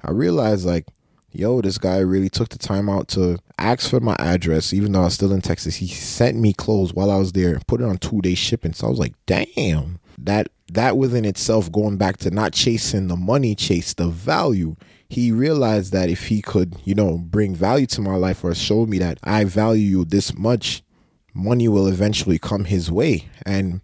I 0.02 0.10
realized 0.10 0.64
like, 0.64 0.86
yo, 1.32 1.60
this 1.60 1.78
guy 1.78 1.98
really 1.98 2.30
took 2.30 2.48
the 2.48 2.58
time 2.58 2.88
out 2.88 3.08
to 3.08 3.38
ask 3.58 3.90
for 3.90 4.00
my 4.00 4.16
address, 4.18 4.72
even 4.72 4.92
though 4.92 5.02
I 5.02 5.04
was 5.04 5.14
still 5.14 5.32
in 5.32 5.42
Texas. 5.42 5.76
He 5.76 5.88
sent 5.88 6.38
me 6.38 6.52
clothes 6.52 6.94
while 6.94 7.10
I 7.10 7.16
was 7.16 7.32
there, 7.32 7.60
put 7.66 7.80
it 7.80 7.84
on 7.84 7.98
two 7.98 8.20
day 8.22 8.34
shipping. 8.34 8.72
So 8.72 8.86
I 8.86 8.90
was 8.90 8.98
like, 8.98 9.14
damn, 9.26 9.98
that 10.18 10.48
that 10.72 10.96
within 10.96 11.24
itself, 11.24 11.70
going 11.72 11.96
back 11.96 12.18
to 12.18 12.30
not 12.30 12.52
chasing 12.52 13.08
the 13.08 13.16
money, 13.16 13.54
chase 13.54 13.94
the 13.94 14.08
value. 14.08 14.76
He 15.08 15.32
realized 15.32 15.92
that 15.92 16.10
if 16.10 16.26
he 16.26 16.42
could, 16.42 16.76
you 16.84 16.94
know, 16.94 17.16
bring 17.16 17.54
value 17.54 17.86
to 17.86 18.02
my 18.02 18.16
life 18.16 18.44
or 18.44 18.54
show 18.54 18.84
me 18.84 18.98
that 18.98 19.18
I 19.24 19.44
value 19.44 19.98
you 19.98 20.04
this 20.04 20.36
much, 20.36 20.82
money 21.38 21.68
will 21.68 21.86
eventually 21.86 22.38
come 22.38 22.64
his 22.64 22.90
way. 22.90 23.28
And 23.46 23.80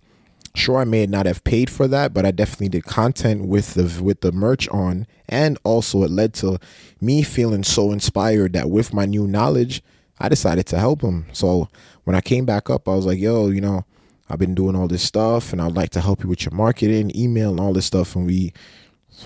Sure, 0.57 0.79
I 0.79 0.85
may 0.85 1.05
not 1.07 1.27
have 1.27 1.43
paid 1.43 1.69
for 1.69 1.89
that, 1.89 2.15
but 2.15 2.25
I 2.25 2.31
definitely 2.31 2.69
did 2.69 2.85
content 2.85 3.47
with 3.47 3.75
the 3.75 4.01
with 4.03 4.21
the 4.21 4.31
merch 4.31 4.69
on, 4.69 5.09
and 5.29 5.59
also 5.65 6.05
it 6.05 6.13
led 6.13 6.33
to 6.35 6.61
me 7.01 7.25
feeling 7.25 7.65
so 7.65 7.91
inspired 7.91 8.53
that 8.53 8.71
with 8.71 8.95
my 8.95 9.05
new 9.05 9.27
knowledge, 9.27 9.83
I 10.21 10.29
decided 10.29 10.67
to 10.67 10.79
help 10.79 11.03
him. 11.03 11.27
So 11.33 11.69
when 12.05 12.15
I 12.15 12.21
came 12.21 12.45
back 12.45 12.71
up, 12.71 12.89
I 12.89 12.95
was 12.95 13.05
like, 13.05 13.19
"Yo, 13.19 13.49
you 13.49 13.61
know, 13.61 13.85
I've 14.31 14.39
been 14.39 14.55
doing 14.55 14.77
all 14.77 14.87
this 14.87 15.03
stuff, 15.03 15.53
and 15.53 15.61
I'd 15.61 15.75
like 15.75 15.91
to 15.91 16.01
help 16.01 16.23
you 16.23 16.29
with 16.29 16.45
your 16.45 16.55
marketing, 16.55 17.11
email, 17.17 17.51
and 17.51 17.59
all 17.59 17.73
this 17.73 17.87
stuff." 17.87 18.15
And 18.15 18.25
we, 18.25 18.53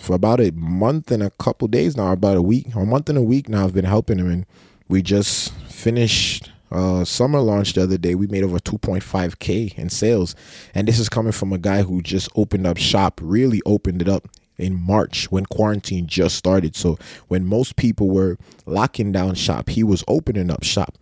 for 0.00 0.14
about 0.14 0.40
a 0.40 0.50
month 0.52 1.10
and 1.10 1.22
a 1.22 1.30
couple 1.32 1.68
days 1.68 1.94
now, 1.94 2.10
about 2.10 2.38
a 2.38 2.42
week, 2.42 2.74
or 2.74 2.84
a 2.84 2.86
month 2.86 3.10
and 3.10 3.18
a 3.18 3.22
week 3.22 3.50
now, 3.50 3.64
I've 3.64 3.74
been 3.74 3.84
helping 3.84 4.18
him, 4.18 4.30
and 4.30 4.46
we 4.88 5.02
just 5.02 5.52
finished 5.68 6.50
uh, 6.70 7.04
summer 7.04 7.40
launch 7.40 7.72
the 7.72 7.82
other 7.82 7.98
day, 7.98 8.14
we 8.14 8.26
made 8.26 8.44
over 8.44 8.58
2.5K 8.58 9.78
in 9.78 9.88
sales. 9.88 10.34
And 10.74 10.86
this 10.86 10.98
is 10.98 11.08
coming 11.08 11.32
from 11.32 11.52
a 11.52 11.58
guy 11.58 11.82
who 11.82 12.02
just 12.02 12.28
opened 12.36 12.66
up 12.66 12.76
shop, 12.76 13.20
really 13.22 13.60
opened 13.66 14.02
it 14.02 14.08
up 14.08 14.28
in 14.58 14.74
March 14.74 15.30
when 15.30 15.46
quarantine 15.46 16.06
just 16.06 16.36
started. 16.36 16.76
So 16.76 16.98
when 17.28 17.46
most 17.46 17.76
people 17.76 18.08
were 18.08 18.36
locking 18.66 19.12
down 19.12 19.34
shop, 19.34 19.68
he 19.70 19.84
was 19.84 20.04
opening 20.08 20.50
up 20.50 20.64
shop. 20.64 20.98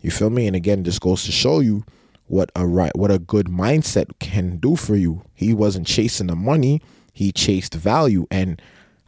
You 0.00 0.10
feel 0.10 0.30
me? 0.30 0.46
And 0.46 0.54
again, 0.54 0.82
this 0.82 0.98
goes 0.98 1.24
to 1.24 1.32
show 1.32 1.60
you 1.60 1.84
what 2.26 2.52
a 2.54 2.66
right 2.66 2.94
what 2.94 3.10
a 3.10 3.18
good 3.18 3.46
mindset 3.46 4.10
can 4.20 4.58
do 4.58 4.76
for 4.76 4.94
you. 4.94 5.22
He 5.34 5.54
wasn't 5.54 5.86
chasing 5.86 6.28
the 6.28 6.36
money, 6.36 6.82
he 7.12 7.32
chased 7.32 7.74
value 7.74 8.26
and 8.30 8.60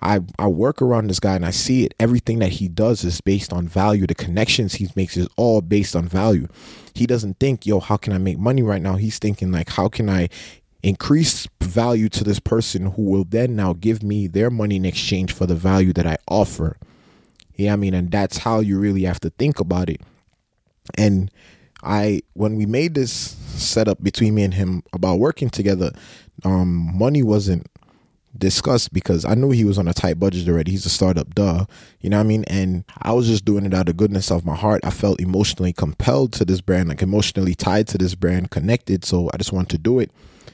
I, 0.02 0.21
I 0.38 0.47
work 0.47 0.80
around 0.80 1.09
this 1.09 1.21
guy 1.21 1.35
and 1.35 1.45
I 1.45 1.50
see 1.50 1.85
it. 1.85 1.95
Everything 2.00 2.38
that 2.38 2.52
he 2.52 2.69
does 2.69 3.04
is 3.04 3.21
based 3.21 3.52
on 3.52 3.69
value. 3.69 4.07
The 4.07 4.14
connections 4.14 4.75
he 4.75 4.88
makes 4.97 5.16
is 5.16 5.28
all 5.37 5.61
based 5.61 5.95
on 5.95 6.09
value. 6.09 6.49
He 6.95 7.07
doesn't 7.07 7.38
think, 7.38 7.66
yo, 7.66 7.80
how 7.80 7.97
can 7.97 8.12
I 8.12 8.19
make 8.19 8.38
money 8.38 8.62
right 8.62 8.83
now? 8.83 8.97
He's 8.97 9.19
thinking, 9.19 9.52
like, 9.52 9.71
how 9.71 9.88
can 9.88 10.09
I 10.09 10.28
increase 10.83 11.47
value 11.62 12.09
to 12.09 12.25
this 12.25 12.40
person 12.40 12.87
who 12.92 13.02
will 13.02 13.25
then 13.25 13.54
now 13.54 13.75
give 13.75 14.02
me 14.02 14.26
their 14.26 14.50
money 14.50 14.76
in 14.76 14.87
exchange 14.87 15.33
for 15.33 15.47
the 15.47 15.54
value 15.54 15.92
that 15.92 16.07
I 16.07 16.16
offer? 16.28 16.78
Yeah, 17.57 17.75
I 17.75 17.76
mean, 17.76 17.92
and 17.92 18.11
that's 18.11 18.38
how 18.38 18.61
you 18.61 18.78
really 18.78 19.02
have 19.02 19.21
to 19.21 19.30
think 19.30 19.61
about 19.61 19.90
it. 19.90 20.00
And 20.97 21.30
I, 21.83 22.23
when 22.33 22.57
we 22.57 22.64
made 22.64 22.95
this 22.95 23.12
setup 23.12 24.02
between 24.02 24.35
me 24.35 24.45
and 24.45 24.54
him 24.54 24.83
about 24.95 25.19
working 25.19 25.50
together, 25.50 25.92
um, 26.45 26.97
money 26.97 27.23
wasn't 27.23 27.66
discussed 28.37 28.92
because 28.92 29.25
I 29.25 29.34
knew 29.34 29.50
he 29.50 29.64
was 29.64 29.78
on 29.78 29.88
a 29.88 29.94
tight 29.94 30.18
budget 30.18 30.49
already. 30.49 30.70
He's 30.72 30.87
a 30.87 30.90
startup, 30.90 31.34
duh. 31.34 31.66
You 32.00 32.10
know 32.10 32.18
what 32.18 32.25
I 32.25 32.28
mean? 32.28 32.44
And 32.44 32.84
I 33.02 33.12
was 33.12 33.26
just 33.26 33.44
doing 33.44 33.66
it 33.66 33.75
out 33.75 33.88
of 33.88 33.96
goodness 33.96 34.30
of 34.30 34.44
my 34.44 34.54
heart. 34.54 34.80
I 34.84 34.90
felt 34.90 35.20
emotionally 35.20 35.72
compelled 35.72 36.32
to 36.34 36.44
this 36.44 36.60
brand, 36.60 36.88
like 36.88 37.02
emotionally 37.02 37.54
tied 37.54 37.88
to 37.88 37.99
this 37.99 38.14
brand, 38.14 38.50
connected. 38.50 39.04
So 39.04 39.30
I 39.34 39.37
just 39.37 39.52
wanted 39.52 39.70
to 39.70 39.78
do 39.78 39.99
it. 39.99 40.10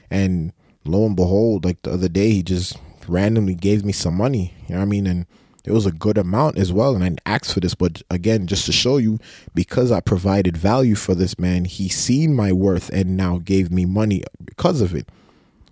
And 0.09 0.53
lo 0.85 1.05
and 1.05 1.15
behold, 1.15 1.65
like 1.65 1.81
the 1.83 1.91
other 1.91 2.09
day, 2.09 2.31
he 2.31 2.43
just 2.43 2.77
randomly 3.07 3.55
gave 3.55 3.85
me 3.85 3.93
some 3.93 4.15
money. 4.15 4.53
You 4.67 4.75
know 4.75 4.79
what 4.79 4.87
I 4.87 4.89
mean? 4.89 5.07
And 5.07 5.25
it 5.63 5.71
was 5.71 5.85
a 5.85 5.91
good 5.91 6.17
amount 6.17 6.57
as 6.57 6.71
well. 6.71 6.95
And 6.95 7.03
I 7.03 7.15
asked 7.25 7.53
for 7.53 7.59
this, 7.59 7.75
but 7.75 8.01
again, 8.09 8.47
just 8.47 8.65
to 8.65 8.71
show 8.71 8.97
you, 8.97 9.19
because 9.53 9.91
I 9.91 9.99
provided 9.99 10.55
value 10.55 10.95
for 10.95 11.13
this 11.13 11.37
man, 11.37 11.65
he 11.65 11.89
seen 11.89 12.33
my 12.33 12.53
worth 12.53 12.89
and 12.89 13.17
now 13.17 13.39
gave 13.39 13.69
me 13.69 13.85
money 13.85 14.23
because 14.45 14.81
of 14.81 14.95
it 14.95 15.09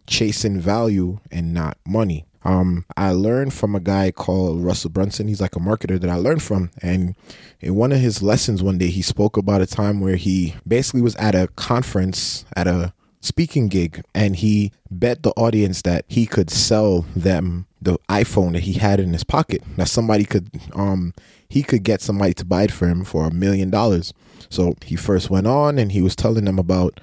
chasing 0.08 0.60
value 0.60 1.20
and 1.32 1.54
not 1.54 1.78
money. 1.86 2.26
Um, 2.44 2.86
I 2.96 3.12
learned 3.12 3.54
from 3.54 3.76
a 3.76 3.80
guy 3.80 4.12
called 4.12 4.64
Russell 4.64 4.92
Brunson. 4.92 5.28
He's 5.28 5.42
like 5.42 5.56
a 5.56 5.60
marketer 5.60 6.00
that 6.00 6.10
I 6.10 6.16
learned 6.16 6.44
from. 6.44 6.70
And 6.82 7.16
in 7.60 7.74
one 7.74 7.92
of 7.92 8.00
his 8.00 8.22
lessons 8.22 8.62
one 8.62 8.78
day, 8.78 8.88
he 8.88 9.02
spoke 9.02 9.36
about 9.36 9.62
a 9.62 9.66
time 9.66 10.00
where 10.00 10.16
he 10.16 10.56
basically 10.68 11.02
was 11.02 11.16
at 11.16 11.34
a 11.34 11.48
conference 11.56 12.46
at 12.56 12.68
a 12.68 12.94
speaking 13.20 13.68
gig 13.68 14.04
and 14.14 14.36
he 14.36 14.72
bet 14.92 15.24
the 15.24 15.32
audience 15.32 15.82
that 15.82 16.06
he 16.08 16.28
could 16.28 16.52
sell 16.52 17.02
them 17.16 17.66
the 17.82 17.98
iPhone 18.08 18.54
that 18.54 18.64
he 18.64 18.74
had 18.74 19.00
in 19.00 19.12
his 19.12 19.24
pocket. 19.24 19.64
That 19.78 19.88
somebody 19.88 20.26
could 20.26 20.50
um 20.74 21.14
he 21.50 21.64
could 21.64 21.84
get 21.84 22.02
somebody 22.02 22.36
to 22.36 22.46
buy 22.46 22.64
it 22.64 22.72
for 22.72 22.88
him 22.88 23.04
for 23.04 23.26
a 23.26 23.34
million 23.34 23.72
dollars. 23.72 24.14
So 24.50 24.76
he 24.84 24.96
first 24.96 25.32
went 25.32 25.48
on 25.48 25.80
and 25.80 25.92
he 25.92 26.02
was 26.04 26.16
telling 26.16 26.46
them 26.46 26.60
about 26.60 27.00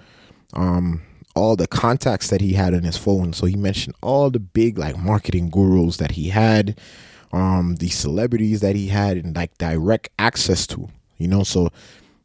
um 0.54 1.02
all 1.34 1.56
the 1.56 1.66
contacts 1.66 2.28
that 2.28 2.40
he 2.40 2.52
had 2.52 2.74
on 2.74 2.82
his 2.82 2.96
phone. 2.96 3.32
So 3.32 3.46
he 3.46 3.56
mentioned 3.56 3.96
all 4.02 4.30
the 4.30 4.40
big 4.40 4.78
like 4.78 4.98
marketing 4.98 5.50
gurus 5.50 5.96
that 5.96 6.12
he 6.12 6.28
had, 6.28 6.78
um, 7.32 7.76
the 7.76 7.88
celebrities 7.88 8.60
that 8.60 8.76
he 8.76 8.88
had 8.88 9.16
and 9.16 9.34
like 9.34 9.56
direct 9.58 10.10
access 10.18 10.66
to, 10.68 10.88
you 11.16 11.28
know, 11.28 11.42
so 11.42 11.70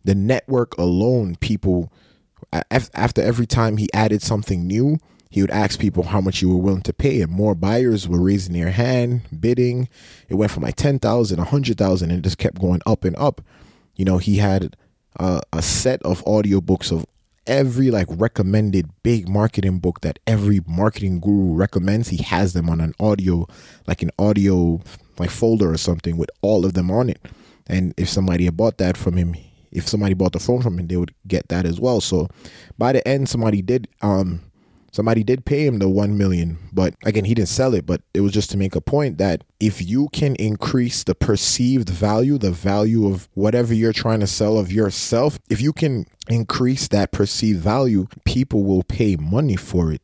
the 0.03 0.15
network 0.15 0.77
alone, 0.77 1.35
people 1.37 1.91
after 2.71 3.21
every 3.21 3.45
time 3.45 3.77
he 3.77 3.89
added 3.93 4.21
something 4.21 4.65
new, 4.65 4.97
he 5.29 5.41
would 5.41 5.51
ask 5.51 5.79
people 5.79 6.03
how 6.03 6.21
much 6.21 6.41
you 6.41 6.49
were 6.49 6.61
willing 6.61 6.81
to 6.83 6.93
pay 6.93 7.21
and 7.21 7.31
more 7.31 7.53
buyers 7.55 8.07
were 8.07 8.21
raising 8.21 8.53
their 8.53 8.71
hand 8.71 9.21
bidding. 9.39 9.89
It 10.29 10.35
went 10.35 10.51
from 10.51 10.63
like 10.63 10.75
10,000 10.75 11.37
100,000 11.37 12.09
and 12.09 12.19
it 12.19 12.23
just 12.23 12.37
kept 12.37 12.59
going 12.59 12.81
up 12.85 13.03
and 13.03 13.15
up. 13.17 13.41
You 13.95 14.05
know 14.05 14.17
he 14.17 14.37
had 14.37 14.75
uh, 15.19 15.41
a 15.51 15.61
set 15.61 16.01
of 16.03 16.23
audiobooks 16.25 16.91
of 16.91 17.05
every 17.47 17.91
like 17.91 18.07
recommended 18.11 18.89
big 19.03 19.27
marketing 19.27 19.79
book 19.79 20.01
that 20.01 20.19
every 20.27 20.59
marketing 20.67 21.19
guru 21.19 21.55
recommends 21.55 22.09
he 22.09 22.17
has 22.17 22.53
them 22.53 22.69
on 22.69 22.81
an 22.81 22.93
audio 22.99 23.47
like 23.87 24.01
an 24.03 24.11
audio 24.19 24.79
like 25.17 25.29
folder 25.29 25.71
or 25.71 25.77
something 25.77 26.17
with 26.17 26.29
all 26.41 26.65
of 26.65 26.73
them 26.73 26.91
on 26.91 27.09
it. 27.09 27.19
And 27.67 27.93
if 27.97 28.07
somebody 28.09 28.45
had 28.45 28.57
bought 28.57 28.77
that 28.77 28.97
from 28.97 29.17
him 29.17 29.35
if 29.71 29.87
somebody 29.87 30.13
bought 30.13 30.31
the 30.33 30.39
phone 30.39 30.61
from 30.61 30.79
him 30.79 30.87
they 30.87 30.97
would 30.97 31.13
get 31.27 31.47
that 31.49 31.65
as 31.65 31.79
well. 31.79 32.01
So 32.01 32.29
by 32.77 32.93
the 32.93 33.07
end 33.07 33.29
somebody 33.29 33.61
did 33.61 33.87
um 34.01 34.41
somebody 34.91 35.23
did 35.23 35.45
pay 35.45 35.65
him 35.65 35.79
the 35.79 35.89
1 35.89 36.17
million 36.17 36.57
but 36.71 36.93
again 37.05 37.25
he 37.25 37.33
didn't 37.33 37.49
sell 37.49 37.73
it 37.73 37.85
but 37.85 38.01
it 38.13 38.21
was 38.21 38.31
just 38.31 38.49
to 38.49 38.57
make 38.57 38.75
a 38.75 38.81
point 38.81 39.17
that 39.17 39.43
if 39.59 39.85
you 39.85 40.07
can 40.13 40.35
increase 40.35 41.03
the 41.03 41.15
perceived 41.15 41.89
value 41.89 42.37
the 42.37 42.51
value 42.51 43.07
of 43.07 43.27
whatever 43.33 43.73
you're 43.73 43.93
trying 43.93 44.19
to 44.19 44.27
sell 44.27 44.57
of 44.57 44.71
yourself 44.71 45.39
if 45.49 45.61
you 45.61 45.73
can 45.73 46.05
increase 46.29 46.87
that 46.89 47.11
perceived 47.11 47.59
value 47.59 48.07
people 48.25 48.63
will 48.63 48.83
pay 48.83 49.15
money 49.15 49.55
for 49.55 49.91
it. 49.91 50.01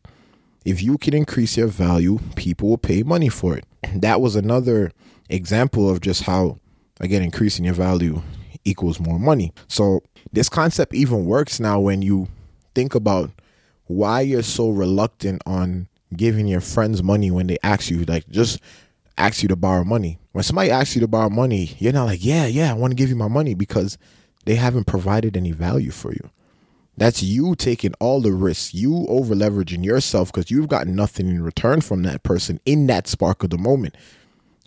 If 0.65 0.81
you 0.81 0.97
can 0.97 1.13
increase 1.13 1.57
your 1.57 1.67
value 1.67 2.19
people 2.35 2.69
will 2.69 2.77
pay 2.77 3.03
money 3.03 3.29
for 3.29 3.57
it. 3.57 3.65
That 3.93 4.21
was 4.21 4.35
another 4.35 4.91
example 5.29 5.89
of 5.89 6.01
just 6.01 6.23
how 6.23 6.57
again 6.99 7.21
increasing 7.21 7.65
your 7.65 7.73
value 7.73 8.21
equals 8.63 8.99
more 8.99 9.19
money. 9.19 9.53
So 9.67 10.01
this 10.31 10.49
concept 10.49 10.93
even 10.93 11.25
works 11.25 11.59
now 11.59 11.79
when 11.79 12.01
you 12.01 12.27
think 12.73 12.95
about 12.95 13.31
why 13.87 14.21
you're 14.21 14.43
so 14.43 14.69
reluctant 14.69 15.41
on 15.45 15.87
giving 16.15 16.47
your 16.47 16.61
friends 16.61 17.01
money 17.03 17.31
when 17.31 17.47
they 17.47 17.57
ask 17.63 17.89
you, 17.89 18.03
like 18.05 18.27
just 18.29 18.59
ask 19.17 19.41
you 19.41 19.49
to 19.49 19.55
borrow 19.55 19.83
money. 19.83 20.19
When 20.31 20.43
somebody 20.43 20.71
asks 20.71 20.95
you 20.95 21.01
to 21.01 21.07
borrow 21.07 21.29
money, 21.29 21.75
you're 21.79 21.93
not 21.93 22.05
like, 22.05 22.23
yeah, 22.23 22.45
yeah, 22.45 22.71
I 22.71 22.73
want 22.73 22.91
to 22.91 22.95
give 22.95 23.09
you 23.09 23.15
my 23.15 23.27
money 23.27 23.53
because 23.53 23.97
they 24.45 24.55
haven't 24.55 24.85
provided 24.85 25.37
any 25.37 25.51
value 25.51 25.91
for 25.91 26.11
you. 26.11 26.29
That's 26.95 27.23
you 27.23 27.55
taking 27.55 27.93
all 27.99 28.21
the 28.21 28.31
risks, 28.31 28.73
you 28.73 29.05
over 29.07 29.33
leveraging 29.33 29.83
yourself 29.83 30.31
because 30.31 30.51
you've 30.51 30.67
got 30.67 30.87
nothing 30.87 31.27
in 31.27 31.43
return 31.43 31.81
from 31.81 32.03
that 32.03 32.23
person 32.23 32.59
in 32.65 32.87
that 32.87 33.07
spark 33.07 33.43
of 33.43 33.49
the 33.49 33.57
moment. 33.57 33.95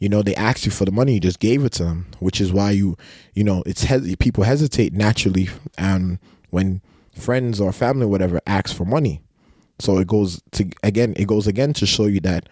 You 0.01 0.09
know, 0.09 0.23
they 0.23 0.35
asked 0.35 0.67
you 0.67 0.73
for 0.73 0.85
the 0.85 0.91
money, 0.91 1.15
you 1.15 1.21
just 1.21 1.39
gave 1.39 1.65
it 1.65 1.73
to 1.75 1.85
them, 1.85 2.07
which 2.19 2.41
is 2.41 2.53
why 2.53 2.73
you, 2.73 2.99
you 3.35 3.45
know, 3.45 3.63
it's 3.65 3.87
people 4.17 4.45
hesitate 4.45 4.93
naturally 4.93 5.49
um, 5.79 6.19
when 6.51 6.83
friends 7.17 7.61
or 7.61 7.73
family 7.73 8.05
or 8.05 8.09
whatever 8.09 8.41
ask 8.47 8.75
for 8.75 8.85
money. 8.85 9.21
So 9.79 9.99
it 9.99 10.07
goes 10.07 10.41
to 10.53 10.69
again, 10.83 11.15
it 11.17 11.27
goes 11.27 11.47
again 11.47 11.73
to 11.75 11.87
show 11.87 12.07
you 12.07 12.21
that 12.21 12.49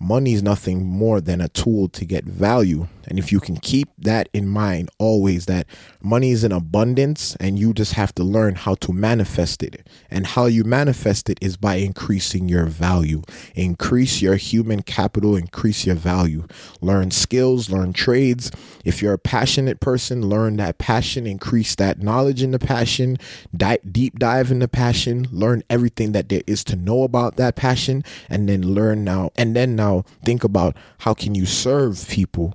money 0.00 0.32
is 0.32 0.42
nothing 0.42 0.84
more 0.84 1.20
than 1.20 1.40
a 1.40 1.48
tool 1.48 1.88
to 1.90 2.04
get 2.04 2.24
value. 2.24 2.88
And 3.06 3.18
if 3.18 3.32
you 3.32 3.40
can 3.40 3.56
keep 3.56 3.88
that 3.98 4.28
in 4.32 4.48
mind 4.48 4.90
always, 4.98 5.46
that 5.46 5.66
money 6.00 6.30
is 6.30 6.44
in 6.44 6.52
abundance 6.52 7.36
and 7.40 7.58
you 7.58 7.72
just 7.72 7.94
have 7.94 8.14
to 8.16 8.24
learn 8.24 8.54
how 8.54 8.74
to 8.76 8.92
manifest 8.92 9.62
it. 9.62 9.86
And 10.10 10.26
how 10.26 10.46
you 10.46 10.64
manifest 10.64 11.28
it 11.30 11.38
is 11.40 11.56
by 11.56 11.76
increasing 11.76 12.48
your 12.48 12.66
value, 12.66 13.22
increase 13.54 14.22
your 14.22 14.36
human 14.36 14.82
capital, 14.82 15.36
increase 15.36 15.86
your 15.86 15.94
value. 15.94 16.46
Learn 16.80 17.10
skills, 17.10 17.70
learn 17.70 17.92
trades. 17.92 18.50
If 18.84 19.02
you're 19.02 19.14
a 19.14 19.18
passionate 19.18 19.80
person, 19.80 20.28
learn 20.28 20.56
that 20.56 20.78
passion, 20.78 21.26
increase 21.26 21.74
that 21.76 22.02
knowledge 22.02 22.42
in 22.42 22.50
the 22.50 22.58
passion, 22.58 23.18
di- 23.56 23.78
deep 23.90 24.18
dive 24.18 24.50
in 24.50 24.58
the 24.58 24.68
passion, 24.68 25.26
learn 25.30 25.62
everything 25.70 26.12
that 26.12 26.28
there 26.28 26.42
is 26.46 26.64
to 26.64 26.76
know 26.76 27.02
about 27.02 27.36
that 27.36 27.56
passion, 27.56 28.04
and 28.28 28.48
then 28.48 28.74
learn 28.74 29.04
now. 29.04 29.30
And 29.36 29.54
then 29.56 29.76
now 29.76 30.04
think 30.24 30.44
about 30.44 30.76
how 30.98 31.14
can 31.14 31.34
you 31.34 31.46
serve 31.46 32.06
people 32.08 32.54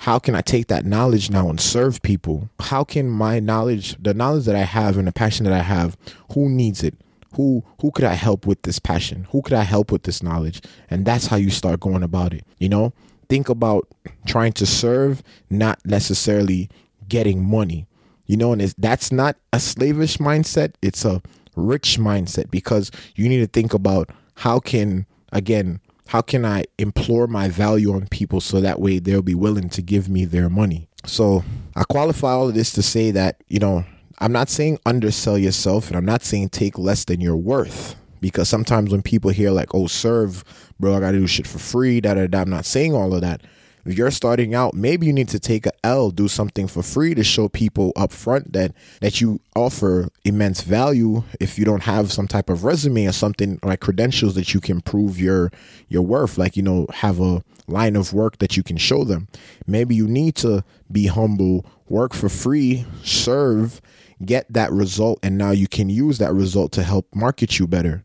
how 0.00 0.18
can 0.18 0.34
I 0.34 0.40
take 0.40 0.68
that 0.68 0.86
knowledge 0.86 1.30
now 1.30 1.50
and 1.50 1.60
serve 1.60 2.00
people? 2.00 2.48
How 2.58 2.84
can 2.84 3.10
my 3.10 3.38
knowledge, 3.38 3.96
the 4.02 4.14
knowledge 4.14 4.46
that 4.46 4.56
I 4.56 4.62
have 4.62 4.96
and 4.96 5.06
the 5.06 5.12
passion 5.12 5.44
that 5.44 5.52
I 5.52 5.62
have, 5.62 5.94
who 6.32 6.48
needs 6.48 6.82
it? 6.82 6.94
Who 7.34 7.62
who 7.82 7.90
could 7.90 8.06
I 8.06 8.14
help 8.14 8.46
with 8.46 8.62
this 8.62 8.78
passion? 8.78 9.26
Who 9.30 9.42
could 9.42 9.52
I 9.52 9.62
help 9.62 9.92
with 9.92 10.04
this 10.04 10.22
knowledge? 10.22 10.62
And 10.88 11.04
that's 11.04 11.26
how 11.26 11.36
you 11.36 11.50
start 11.50 11.80
going 11.80 12.02
about 12.02 12.32
it. 12.32 12.46
You 12.56 12.70
know, 12.70 12.94
think 13.28 13.50
about 13.50 13.88
trying 14.26 14.54
to 14.54 14.64
serve, 14.64 15.22
not 15.50 15.78
necessarily 15.84 16.70
getting 17.06 17.44
money. 17.44 17.86
You 18.24 18.38
know, 18.38 18.54
and 18.54 18.62
that's 18.78 19.12
not 19.12 19.36
a 19.52 19.60
slavish 19.60 20.16
mindset. 20.16 20.72
It's 20.80 21.04
a 21.04 21.20
rich 21.56 21.98
mindset 21.98 22.50
because 22.50 22.90
you 23.16 23.28
need 23.28 23.40
to 23.40 23.46
think 23.46 23.74
about 23.74 24.08
how 24.36 24.60
can 24.60 25.04
again 25.30 25.78
how 26.10 26.20
can 26.20 26.44
I 26.44 26.64
implore 26.76 27.28
my 27.28 27.48
value 27.48 27.94
on 27.94 28.08
people 28.08 28.40
so 28.40 28.60
that 28.60 28.80
way 28.80 28.98
they'll 28.98 29.22
be 29.22 29.36
willing 29.36 29.68
to 29.68 29.80
give 29.80 30.08
me 30.08 30.24
their 30.24 30.48
money? 30.48 30.88
So 31.06 31.44
I 31.76 31.84
qualify 31.84 32.32
all 32.32 32.48
of 32.48 32.54
this 32.56 32.72
to 32.72 32.82
say 32.82 33.12
that, 33.12 33.40
you 33.46 33.60
know, 33.60 33.84
I'm 34.18 34.32
not 34.32 34.48
saying 34.48 34.80
undersell 34.84 35.38
yourself 35.38 35.86
and 35.86 35.96
I'm 35.96 36.04
not 36.04 36.24
saying 36.24 36.48
take 36.48 36.76
less 36.76 37.04
than 37.04 37.20
your 37.20 37.36
worth 37.36 37.94
because 38.20 38.48
sometimes 38.48 38.90
when 38.90 39.02
people 39.02 39.30
hear 39.30 39.52
like, 39.52 39.72
oh, 39.72 39.86
serve, 39.86 40.42
bro, 40.80 40.96
I 40.96 40.98
gotta 40.98 41.20
do 41.20 41.28
shit 41.28 41.46
for 41.46 41.60
free, 41.60 42.00
da 42.00 42.14
da 42.14 42.26
da, 42.26 42.40
I'm 42.40 42.50
not 42.50 42.64
saying 42.64 42.92
all 42.92 43.14
of 43.14 43.20
that. 43.20 43.42
If 43.84 43.96
you're 43.96 44.10
starting 44.10 44.54
out, 44.54 44.74
maybe 44.74 45.06
you 45.06 45.12
need 45.12 45.28
to 45.28 45.38
take 45.38 45.66
a 45.66 45.72
L, 45.84 46.10
do 46.10 46.28
something 46.28 46.66
for 46.66 46.82
free 46.82 47.14
to 47.14 47.24
show 47.24 47.48
people 47.48 47.92
up 47.96 48.12
front 48.12 48.52
that 48.52 48.72
that 49.00 49.20
you 49.20 49.40
offer 49.56 50.08
immense 50.24 50.60
value. 50.60 51.24
If 51.40 51.58
you 51.58 51.64
don't 51.64 51.82
have 51.84 52.12
some 52.12 52.28
type 52.28 52.50
of 52.50 52.64
resume 52.64 53.06
or 53.06 53.12
something 53.12 53.58
like 53.62 53.80
credentials 53.80 54.34
that 54.34 54.54
you 54.54 54.60
can 54.60 54.80
prove 54.80 55.18
your 55.18 55.50
your 55.88 56.02
worth, 56.02 56.38
like 56.38 56.56
you 56.56 56.62
know, 56.62 56.86
have 56.92 57.20
a 57.20 57.42
line 57.66 57.96
of 57.96 58.12
work 58.12 58.38
that 58.38 58.56
you 58.56 58.62
can 58.62 58.76
show 58.76 59.04
them. 59.04 59.28
Maybe 59.66 59.94
you 59.94 60.06
need 60.06 60.34
to 60.36 60.64
be 60.90 61.06
humble, 61.06 61.64
work 61.88 62.12
for 62.12 62.28
free, 62.28 62.84
serve, 63.02 63.80
get 64.24 64.52
that 64.52 64.72
result, 64.72 65.18
and 65.22 65.38
now 65.38 65.52
you 65.52 65.68
can 65.68 65.88
use 65.88 66.18
that 66.18 66.32
result 66.32 66.72
to 66.72 66.82
help 66.82 67.06
market 67.14 67.58
you 67.58 67.66
better. 67.66 68.02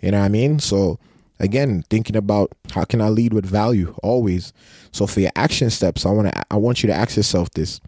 You 0.00 0.10
know 0.10 0.18
what 0.18 0.26
I 0.26 0.28
mean? 0.28 0.58
So 0.58 0.98
again 1.38 1.82
thinking 1.90 2.16
about 2.16 2.52
how 2.70 2.84
can 2.84 3.00
i 3.00 3.08
lead 3.08 3.32
with 3.32 3.46
value 3.46 3.94
always. 4.02 4.52
So 4.92 5.06
for 5.06 5.20
your 5.20 5.32
action 5.36 5.70
steps 5.70 6.06
i 6.06 6.10
want 6.10 6.32
to 6.32 6.42
i 6.52 6.56
want 6.56 6.82
you 6.82 6.86
to 6.88 6.94
ask 6.94 7.16
yourself 7.16 7.50
this. 7.50 7.80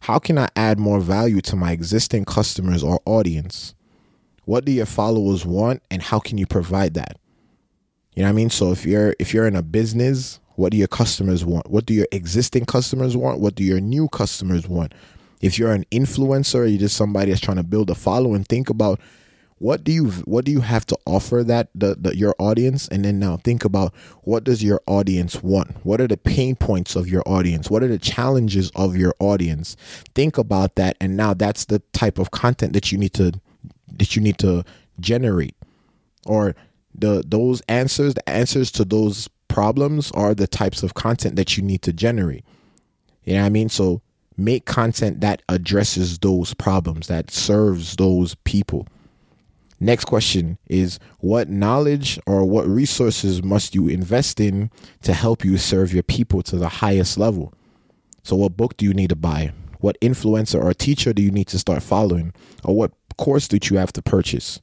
How 0.00 0.18
can 0.18 0.38
i 0.38 0.48
add 0.56 0.78
more 0.78 1.00
value 1.00 1.40
to 1.42 1.56
my 1.56 1.72
existing 1.72 2.24
customers 2.24 2.82
or 2.82 3.00
audience? 3.04 3.74
What 4.44 4.64
do 4.64 4.72
your 4.72 4.86
followers 4.86 5.46
want 5.46 5.82
and 5.90 6.02
how 6.02 6.18
can 6.18 6.38
you 6.38 6.46
provide 6.46 6.94
that? 6.94 7.18
You 8.14 8.22
know 8.22 8.28
what 8.28 8.32
i 8.32 8.36
mean? 8.36 8.50
So 8.50 8.72
if 8.72 8.84
you're 8.84 9.14
if 9.18 9.32
you're 9.32 9.46
in 9.46 9.56
a 9.56 9.62
business 9.62 10.40
what 10.56 10.70
do 10.70 10.76
your 10.76 10.88
customers 10.88 11.46
want? 11.46 11.70
What 11.70 11.86
do 11.86 11.94
your 11.94 12.06
existing 12.12 12.66
customers 12.66 13.16
want? 13.16 13.40
What 13.40 13.54
do 13.54 13.64
your 13.64 13.80
new 13.80 14.06
customers 14.08 14.68
want? 14.68 14.92
If 15.40 15.58
you're 15.58 15.72
an 15.72 15.86
influencer 15.90 16.68
you're 16.68 16.78
just 16.78 16.96
somebody 16.96 17.30
that's 17.30 17.40
trying 17.40 17.56
to 17.56 17.62
build 17.62 17.90
a 17.90 17.94
following 17.94 18.44
think 18.44 18.70
about 18.70 19.00
what 19.62 19.84
do 19.84 19.92
you 19.92 20.10
what 20.24 20.44
do 20.44 20.50
you 20.50 20.60
have 20.60 20.84
to 20.84 20.98
offer 21.06 21.44
that 21.44 21.68
the, 21.72 21.94
the, 21.94 22.16
your 22.16 22.34
audience? 22.40 22.88
And 22.88 23.04
then 23.04 23.20
now 23.20 23.36
think 23.36 23.64
about 23.64 23.94
what 24.22 24.42
does 24.42 24.60
your 24.60 24.82
audience 24.88 25.40
want? 25.40 25.70
What 25.86 26.00
are 26.00 26.08
the 26.08 26.16
pain 26.16 26.56
points 26.56 26.96
of 26.96 27.06
your 27.06 27.22
audience? 27.26 27.70
What 27.70 27.84
are 27.84 27.88
the 27.88 27.96
challenges 27.96 28.72
of 28.74 28.96
your 28.96 29.14
audience? 29.20 29.76
Think 30.16 30.36
about 30.36 30.74
that. 30.74 30.96
And 31.00 31.16
now 31.16 31.32
that's 31.32 31.66
the 31.66 31.78
type 31.92 32.18
of 32.18 32.32
content 32.32 32.72
that 32.72 32.90
you 32.90 32.98
need 32.98 33.14
to 33.14 33.34
that 33.98 34.16
you 34.16 34.22
need 34.22 34.38
to 34.38 34.64
generate. 34.98 35.54
Or 36.26 36.56
the 36.92 37.22
those 37.24 37.62
answers 37.68 38.14
the 38.14 38.28
answers 38.28 38.72
to 38.72 38.84
those 38.84 39.28
problems 39.46 40.10
are 40.10 40.34
the 40.34 40.48
types 40.48 40.82
of 40.82 40.94
content 40.94 41.36
that 41.36 41.56
you 41.56 41.62
need 41.62 41.82
to 41.82 41.92
generate. 41.92 42.44
You 43.22 43.34
know 43.34 43.42
what 43.42 43.46
i 43.46 43.50
mean? 43.50 43.68
So 43.68 44.02
make 44.36 44.64
content 44.64 45.20
that 45.20 45.42
addresses 45.48 46.18
those 46.18 46.52
problems 46.52 47.06
that 47.06 47.30
serves 47.30 47.94
those 47.94 48.34
people 48.42 48.88
Next 49.82 50.04
question 50.04 50.58
is 50.68 51.00
what 51.18 51.48
knowledge 51.48 52.16
or 52.24 52.44
what 52.44 52.68
resources 52.68 53.42
must 53.42 53.74
you 53.74 53.88
invest 53.88 54.38
in 54.38 54.70
to 55.02 55.12
help 55.12 55.44
you 55.44 55.58
serve 55.58 55.92
your 55.92 56.04
people 56.04 56.40
to 56.44 56.56
the 56.56 56.68
highest 56.68 57.18
level? 57.18 57.52
So, 58.22 58.36
what 58.36 58.56
book 58.56 58.76
do 58.76 58.84
you 58.84 58.94
need 58.94 59.08
to 59.08 59.16
buy? 59.16 59.52
What 59.80 60.00
influencer 60.00 60.62
or 60.62 60.72
teacher 60.72 61.12
do 61.12 61.20
you 61.20 61.32
need 61.32 61.48
to 61.48 61.58
start 61.58 61.82
following? 61.82 62.32
Or 62.62 62.76
what 62.76 62.92
course 63.18 63.48
did 63.48 63.70
you 63.70 63.76
have 63.78 63.92
to 63.94 64.02
purchase? 64.02 64.60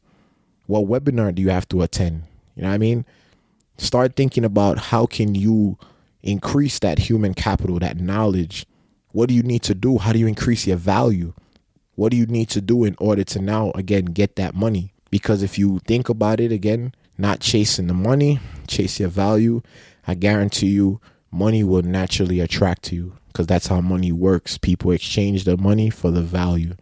What 0.67 0.86
webinar 0.86 1.36
do 1.36 1.41
you 1.41 1.49
have 1.49 1.67
to 1.67 1.82
attend? 1.82 2.23
You 2.55 2.62
know 2.62 2.69
what 2.69 2.75
I 2.75 2.77
mean? 2.77 3.05
Start 3.77 4.15
thinking 4.15 4.45
about 4.45 4.77
how 4.77 5.05
can 5.05 5.36
you 5.36 5.77
increase 6.23 6.79
that 6.79 6.97
human 6.97 7.34
capital, 7.34 7.77
that 7.79 7.99
knowledge. 7.99 8.65
What 9.12 9.27
do 9.27 9.36
you 9.36 9.43
need 9.43 9.63
to 9.63 9.75
do? 9.75 9.97
How 9.97 10.13
do 10.13 10.19
you 10.19 10.27
increase 10.27 10.65
your 10.65 10.77
value? 10.77 11.34
What 11.95 12.12
do 12.12 12.17
you 12.17 12.25
need 12.25 12.47
to 12.51 12.62
do 12.62 12.86
in 12.86 12.95
order 12.99 13.25
to 13.25 13.41
now 13.41 13.73
again 13.75 14.05
get 14.05 14.38
that 14.38 14.55
money? 14.55 14.93
Because 15.09 15.43
if 15.43 15.57
you 15.57 15.79
think 15.85 16.09
about 16.09 16.39
it 16.39 16.51
again, 16.51 16.93
not 17.17 17.39
chasing 17.39 17.87
the 17.87 17.93
money, 17.93 18.39
chase 18.67 18.99
your 18.99 19.09
value, 19.09 19.61
I 20.07 20.13
guarantee 20.15 20.67
you 20.67 21.01
money 21.31 21.63
will 21.63 21.81
naturally 21.81 22.39
attract 22.39 22.83
to 22.83 22.95
you 22.95 23.13
because 23.27 23.47
that's 23.47 23.67
how 23.67 23.81
money 23.81 24.11
works. 24.11 24.57
People 24.57 24.91
exchange 24.91 25.43
the 25.43 25.57
money 25.57 25.89
for 25.89 26.11
the 26.11 26.21
value. 26.21 26.75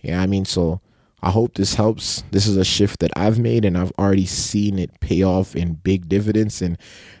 Yeah, 0.00 0.20
I 0.20 0.26
mean, 0.26 0.44
so 0.44 0.80
I 1.22 1.30
hope 1.30 1.54
this 1.54 1.74
helps. 1.74 2.22
This 2.32 2.46
is 2.46 2.56
a 2.56 2.64
shift 2.64 3.00
that 3.00 3.10
I've 3.16 3.38
made, 3.38 3.64
and 3.64 3.78
I've 3.78 3.92
already 3.98 4.26
seen 4.26 4.78
it 4.78 5.00
pay 5.00 5.22
off 5.22 5.56
in 5.56 5.74
big 5.74 6.08
dividends. 6.08 6.60
And 6.60 6.76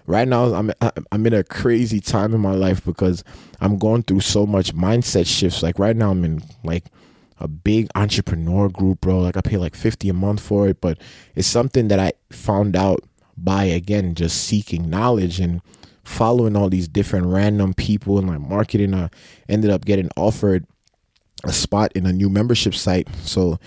right 0.06 0.28
now, 0.28 0.52
I'm 0.54 0.72
I'm 1.10 1.26
in 1.26 1.32
a 1.32 1.42
crazy 1.42 2.00
time 2.00 2.34
in 2.34 2.40
my 2.40 2.52
life 2.52 2.84
because 2.84 3.24
I'm 3.60 3.78
going 3.78 4.02
through 4.02 4.20
so 4.20 4.44
much 4.46 4.74
mindset 4.74 5.26
shifts. 5.26 5.62
Like 5.62 5.78
right 5.78 5.96
now, 5.96 6.10
I'm 6.10 6.22
in 6.24 6.42
like 6.62 6.84
a 7.44 7.48
big 7.48 7.88
entrepreneur 7.94 8.70
group, 8.70 9.02
bro. 9.02 9.20
Like 9.20 9.36
I 9.36 9.42
pay 9.42 9.58
like 9.58 9.74
50 9.74 10.08
a 10.08 10.14
month 10.14 10.40
for 10.40 10.66
it, 10.66 10.80
but 10.80 10.98
it's 11.34 11.46
something 11.46 11.88
that 11.88 12.00
I 12.00 12.14
found 12.30 12.74
out 12.74 13.04
by 13.36 13.64
again 13.64 14.14
just 14.14 14.44
seeking 14.44 14.88
knowledge 14.88 15.40
and 15.40 15.60
following 16.04 16.56
all 16.56 16.70
these 16.70 16.88
different 16.88 17.26
random 17.26 17.74
people 17.74 18.18
and 18.18 18.28
like 18.28 18.40
marketing. 18.40 18.94
I 18.94 19.10
ended 19.48 19.70
up 19.70 19.84
getting 19.84 20.08
offered 20.16 20.66
a 21.44 21.52
spot 21.52 21.92
in 21.94 22.06
a 22.06 22.12
new 22.12 22.30
membership 22.30 22.74
site. 22.74 23.08
So 23.22 23.58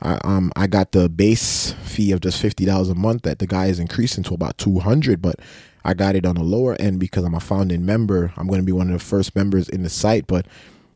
I 0.00 0.18
um 0.22 0.52
I 0.54 0.68
got 0.68 0.92
the 0.92 1.08
base 1.08 1.72
fee 1.82 2.12
of 2.12 2.20
just 2.20 2.40
fifty 2.40 2.64
dollars 2.64 2.88
a 2.88 2.94
month 2.94 3.22
that 3.22 3.40
the 3.40 3.48
guy 3.48 3.66
is 3.66 3.80
increasing 3.80 4.22
to 4.24 4.34
about 4.34 4.58
two 4.58 4.78
hundred, 4.78 5.20
but 5.20 5.40
I 5.84 5.94
got 5.94 6.14
it 6.14 6.24
on 6.24 6.36
the 6.36 6.44
lower 6.44 6.76
end 6.80 7.00
because 7.00 7.24
I'm 7.24 7.34
a 7.34 7.40
founding 7.40 7.84
member. 7.84 8.32
I'm 8.36 8.46
going 8.46 8.60
to 8.60 8.64
be 8.64 8.72
one 8.72 8.86
of 8.90 8.98
the 8.98 9.04
first 9.04 9.34
members 9.34 9.68
in 9.68 9.82
the 9.82 9.90
site, 9.90 10.26
but 10.26 10.46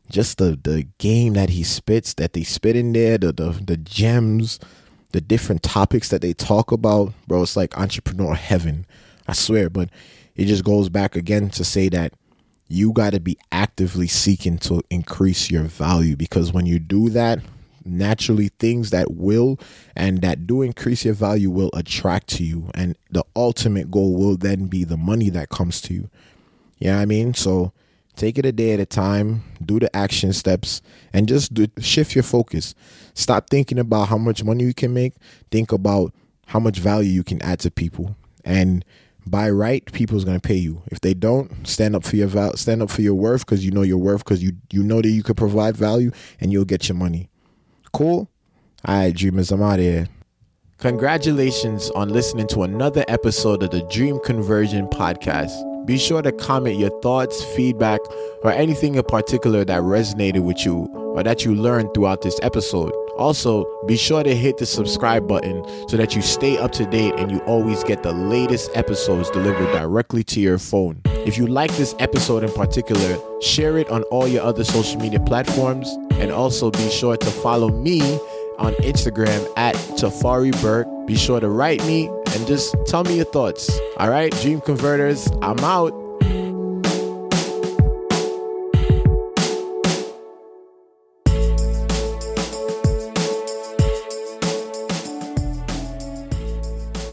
just 0.09 0.37
the 0.37 0.59
the 0.61 0.87
game 0.97 1.33
that 1.33 1.49
he 1.49 1.63
spits, 1.63 2.13
that 2.15 2.33
they 2.33 2.43
spit 2.43 2.75
in 2.75 2.93
there, 2.93 3.17
the 3.17 3.31
the, 3.31 3.49
the 3.51 3.77
gems, 3.77 4.59
the 5.11 5.21
different 5.21 5.63
topics 5.63 6.09
that 6.09 6.21
they 6.21 6.33
talk 6.33 6.71
about, 6.71 7.13
bro. 7.27 7.43
It's 7.43 7.55
like 7.55 7.77
entrepreneur 7.77 8.35
heaven, 8.35 8.85
I 9.27 9.33
swear. 9.33 9.69
But 9.69 9.89
it 10.35 10.45
just 10.45 10.63
goes 10.63 10.89
back 10.89 11.15
again 11.15 11.49
to 11.51 11.63
say 11.63 11.89
that 11.89 12.13
you 12.67 12.93
got 12.93 13.13
to 13.13 13.19
be 13.19 13.37
actively 13.51 14.07
seeking 14.07 14.57
to 14.59 14.81
increase 14.89 15.49
your 15.49 15.63
value 15.63 16.15
because 16.15 16.53
when 16.53 16.65
you 16.65 16.79
do 16.79 17.09
that, 17.09 17.39
naturally 17.85 18.49
things 18.59 18.91
that 18.91 19.11
will 19.11 19.59
and 19.95 20.21
that 20.21 20.45
do 20.45 20.61
increase 20.61 21.03
your 21.03 21.13
value 21.13 21.49
will 21.49 21.71
attract 21.73 22.27
to 22.27 22.43
you 22.43 22.69
and 22.75 22.95
the 23.09 23.23
ultimate 23.35 23.89
goal 23.89 24.15
will 24.15 24.37
then 24.37 24.67
be 24.67 24.83
the 24.83 24.97
money 24.97 25.29
that 25.29 25.49
comes 25.49 25.81
to 25.81 25.93
you. 25.93 26.09
Yeah, 26.77 26.91
you 26.91 26.95
know 26.95 27.01
I 27.01 27.05
mean? 27.05 27.33
So 27.33 27.73
Take 28.19 28.37
it 28.37 28.45
a 28.45 28.51
day 28.51 28.73
at 28.73 28.81
a 28.81 28.85
time, 28.85 29.43
do 29.65 29.79
the 29.79 29.95
action 29.95 30.33
steps, 30.33 30.81
and 31.13 31.25
just 31.25 31.53
do, 31.53 31.67
shift 31.79 32.15
your 32.15 32.23
focus. 32.23 32.75
Stop 33.13 33.49
thinking 33.49 33.79
about 33.79 34.09
how 34.09 34.17
much 34.17 34.43
money 34.43 34.65
you 34.65 34.73
can 34.73 34.93
make. 34.93 35.13
Think 35.51 35.71
about 35.71 36.13
how 36.45 36.59
much 36.59 36.79
value 36.79 37.09
you 37.09 37.23
can 37.23 37.41
add 37.41 37.59
to 37.61 37.71
people. 37.71 38.17
And 38.43 38.83
by 39.25 39.49
right, 39.49 39.89
people's 39.93 40.25
gonna 40.25 40.41
pay 40.41 40.57
you. 40.57 40.81
If 40.87 40.99
they 40.99 41.13
don't, 41.13 41.65
stand 41.65 41.95
up 41.95 42.03
for 42.03 42.17
your 42.17 42.27
val- 42.27 42.57
stand 42.57 42.81
up 42.81 42.89
for 42.89 43.01
your 43.01 43.13
worth 43.13 43.45
because 43.45 43.63
you 43.63 43.71
know 43.71 43.83
your 43.83 43.99
worth 43.99 44.25
because 44.25 44.43
you 44.43 44.51
you 44.69 44.83
know 44.83 45.01
that 45.01 45.07
you 45.07 45.23
could 45.23 45.37
provide 45.37 45.77
value 45.77 46.11
and 46.41 46.51
you'll 46.51 46.65
get 46.65 46.89
your 46.89 46.97
money. 46.97 47.29
Cool. 47.93 48.29
All 48.83 48.95
right, 48.95 49.15
dreamers, 49.15 49.49
I'm 49.49 49.61
out 49.61 49.79
of 49.79 49.85
here. 49.85 50.09
Congratulations 50.79 51.89
on 51.91 52.09
listening 52.09 52.47
to 52.47 52.63
another 52.63 53.05
episode 53.07 53.63
of 53.63 53.69
the 53.69 53.81
Dream 53.83 54.19
Conversion 54.25 54.87
Podcast. 54.87 55.68
Be 55.89 55.97
sure 55.97 56.21
to 56.21 56.31
comment 56.31 56.77
your 56.77 56.91
thoughts, 57.01 57.43
feedback, 57.55 57.99
or 58.43 58.51
anything 58.51 58.93
in 58.93 59.01
particular 59.01 59.65
that 59.65 59.81
resonated 59.81 60.41
with 60.41 60.63
you 60.63 60.85
or 61.15 61.23
that 61.23 61.43
you 61.43 61.55
learned 61.55 61.89
throughout 61.95 62.21
this 62.21 62.39
episode. 62.43 62.91
Also, 63.17 63.65
be 63.87 63.97
sure 63.97 64.21
to 64.21 64.35
hit 64.35 64.59
the 64.59 64.67
subscribe 64.67 65.27
button 65.27 65.65
so 65.89 65.97
that 65.97 66.15
you 66.15 66.21
stay 66.21 66.59
up 66.59 66.71
to 66.73 66.85
date 66.85 67.15
and 67.17 67.31
you 67.31 67.39
always 67.39 67.83
get 67.85 68.03
the 68.03 68.11
latest 68.11 68.69
episodes 68.75 69.31
delivered 69.31 69.65
directly 69.71 70.23
to 70.23 70.39
your 70.39 70.59
phone. 70.59 71.01
If 71.05 71.39
you 71.39 71.47
like 71.47 71.75
this 71.75 71.95
episode 71.97 72.43
in 72.43 72.51
particular, 72.51 73.17
share 73.41 73.79
it 73.79 73.89
on 73.89 74.03
all 74.03 74.27
your 74.27 74.43
other 74.43 74.63
social 74.63 75.01
media 75.01 75.19
platforms 75.19 75.89
and 76.11 76.31
also 76.31 76.69
be 76.69 76.87
sure 76.91 77.17
to 77.17 77.31
follow 77.31 77.69
me 77.69 78.01
on 78.59 78.73
Instagram 78.75 79.51
at 79.57 79.73
Tafari 79.97 80.51
Burke. 80.61 80.87
Be 81.07 81.15
sure 81.15 81.39
to 81.39 81.49
write 81.49 81.83
me 81.87 82.11
and 82.35 82.47
just 82.47 82.75
tell 82.85 83.03
me 83.03 83.15
your 83.17 83.25
thoughts. 83.25 83.79
All 83.97 84.09
right, 84.09 84.31
Dream 84.41 84.61
Converters, 84.61 85.27
I'm 85.41 85.59
out. 85.59 85.98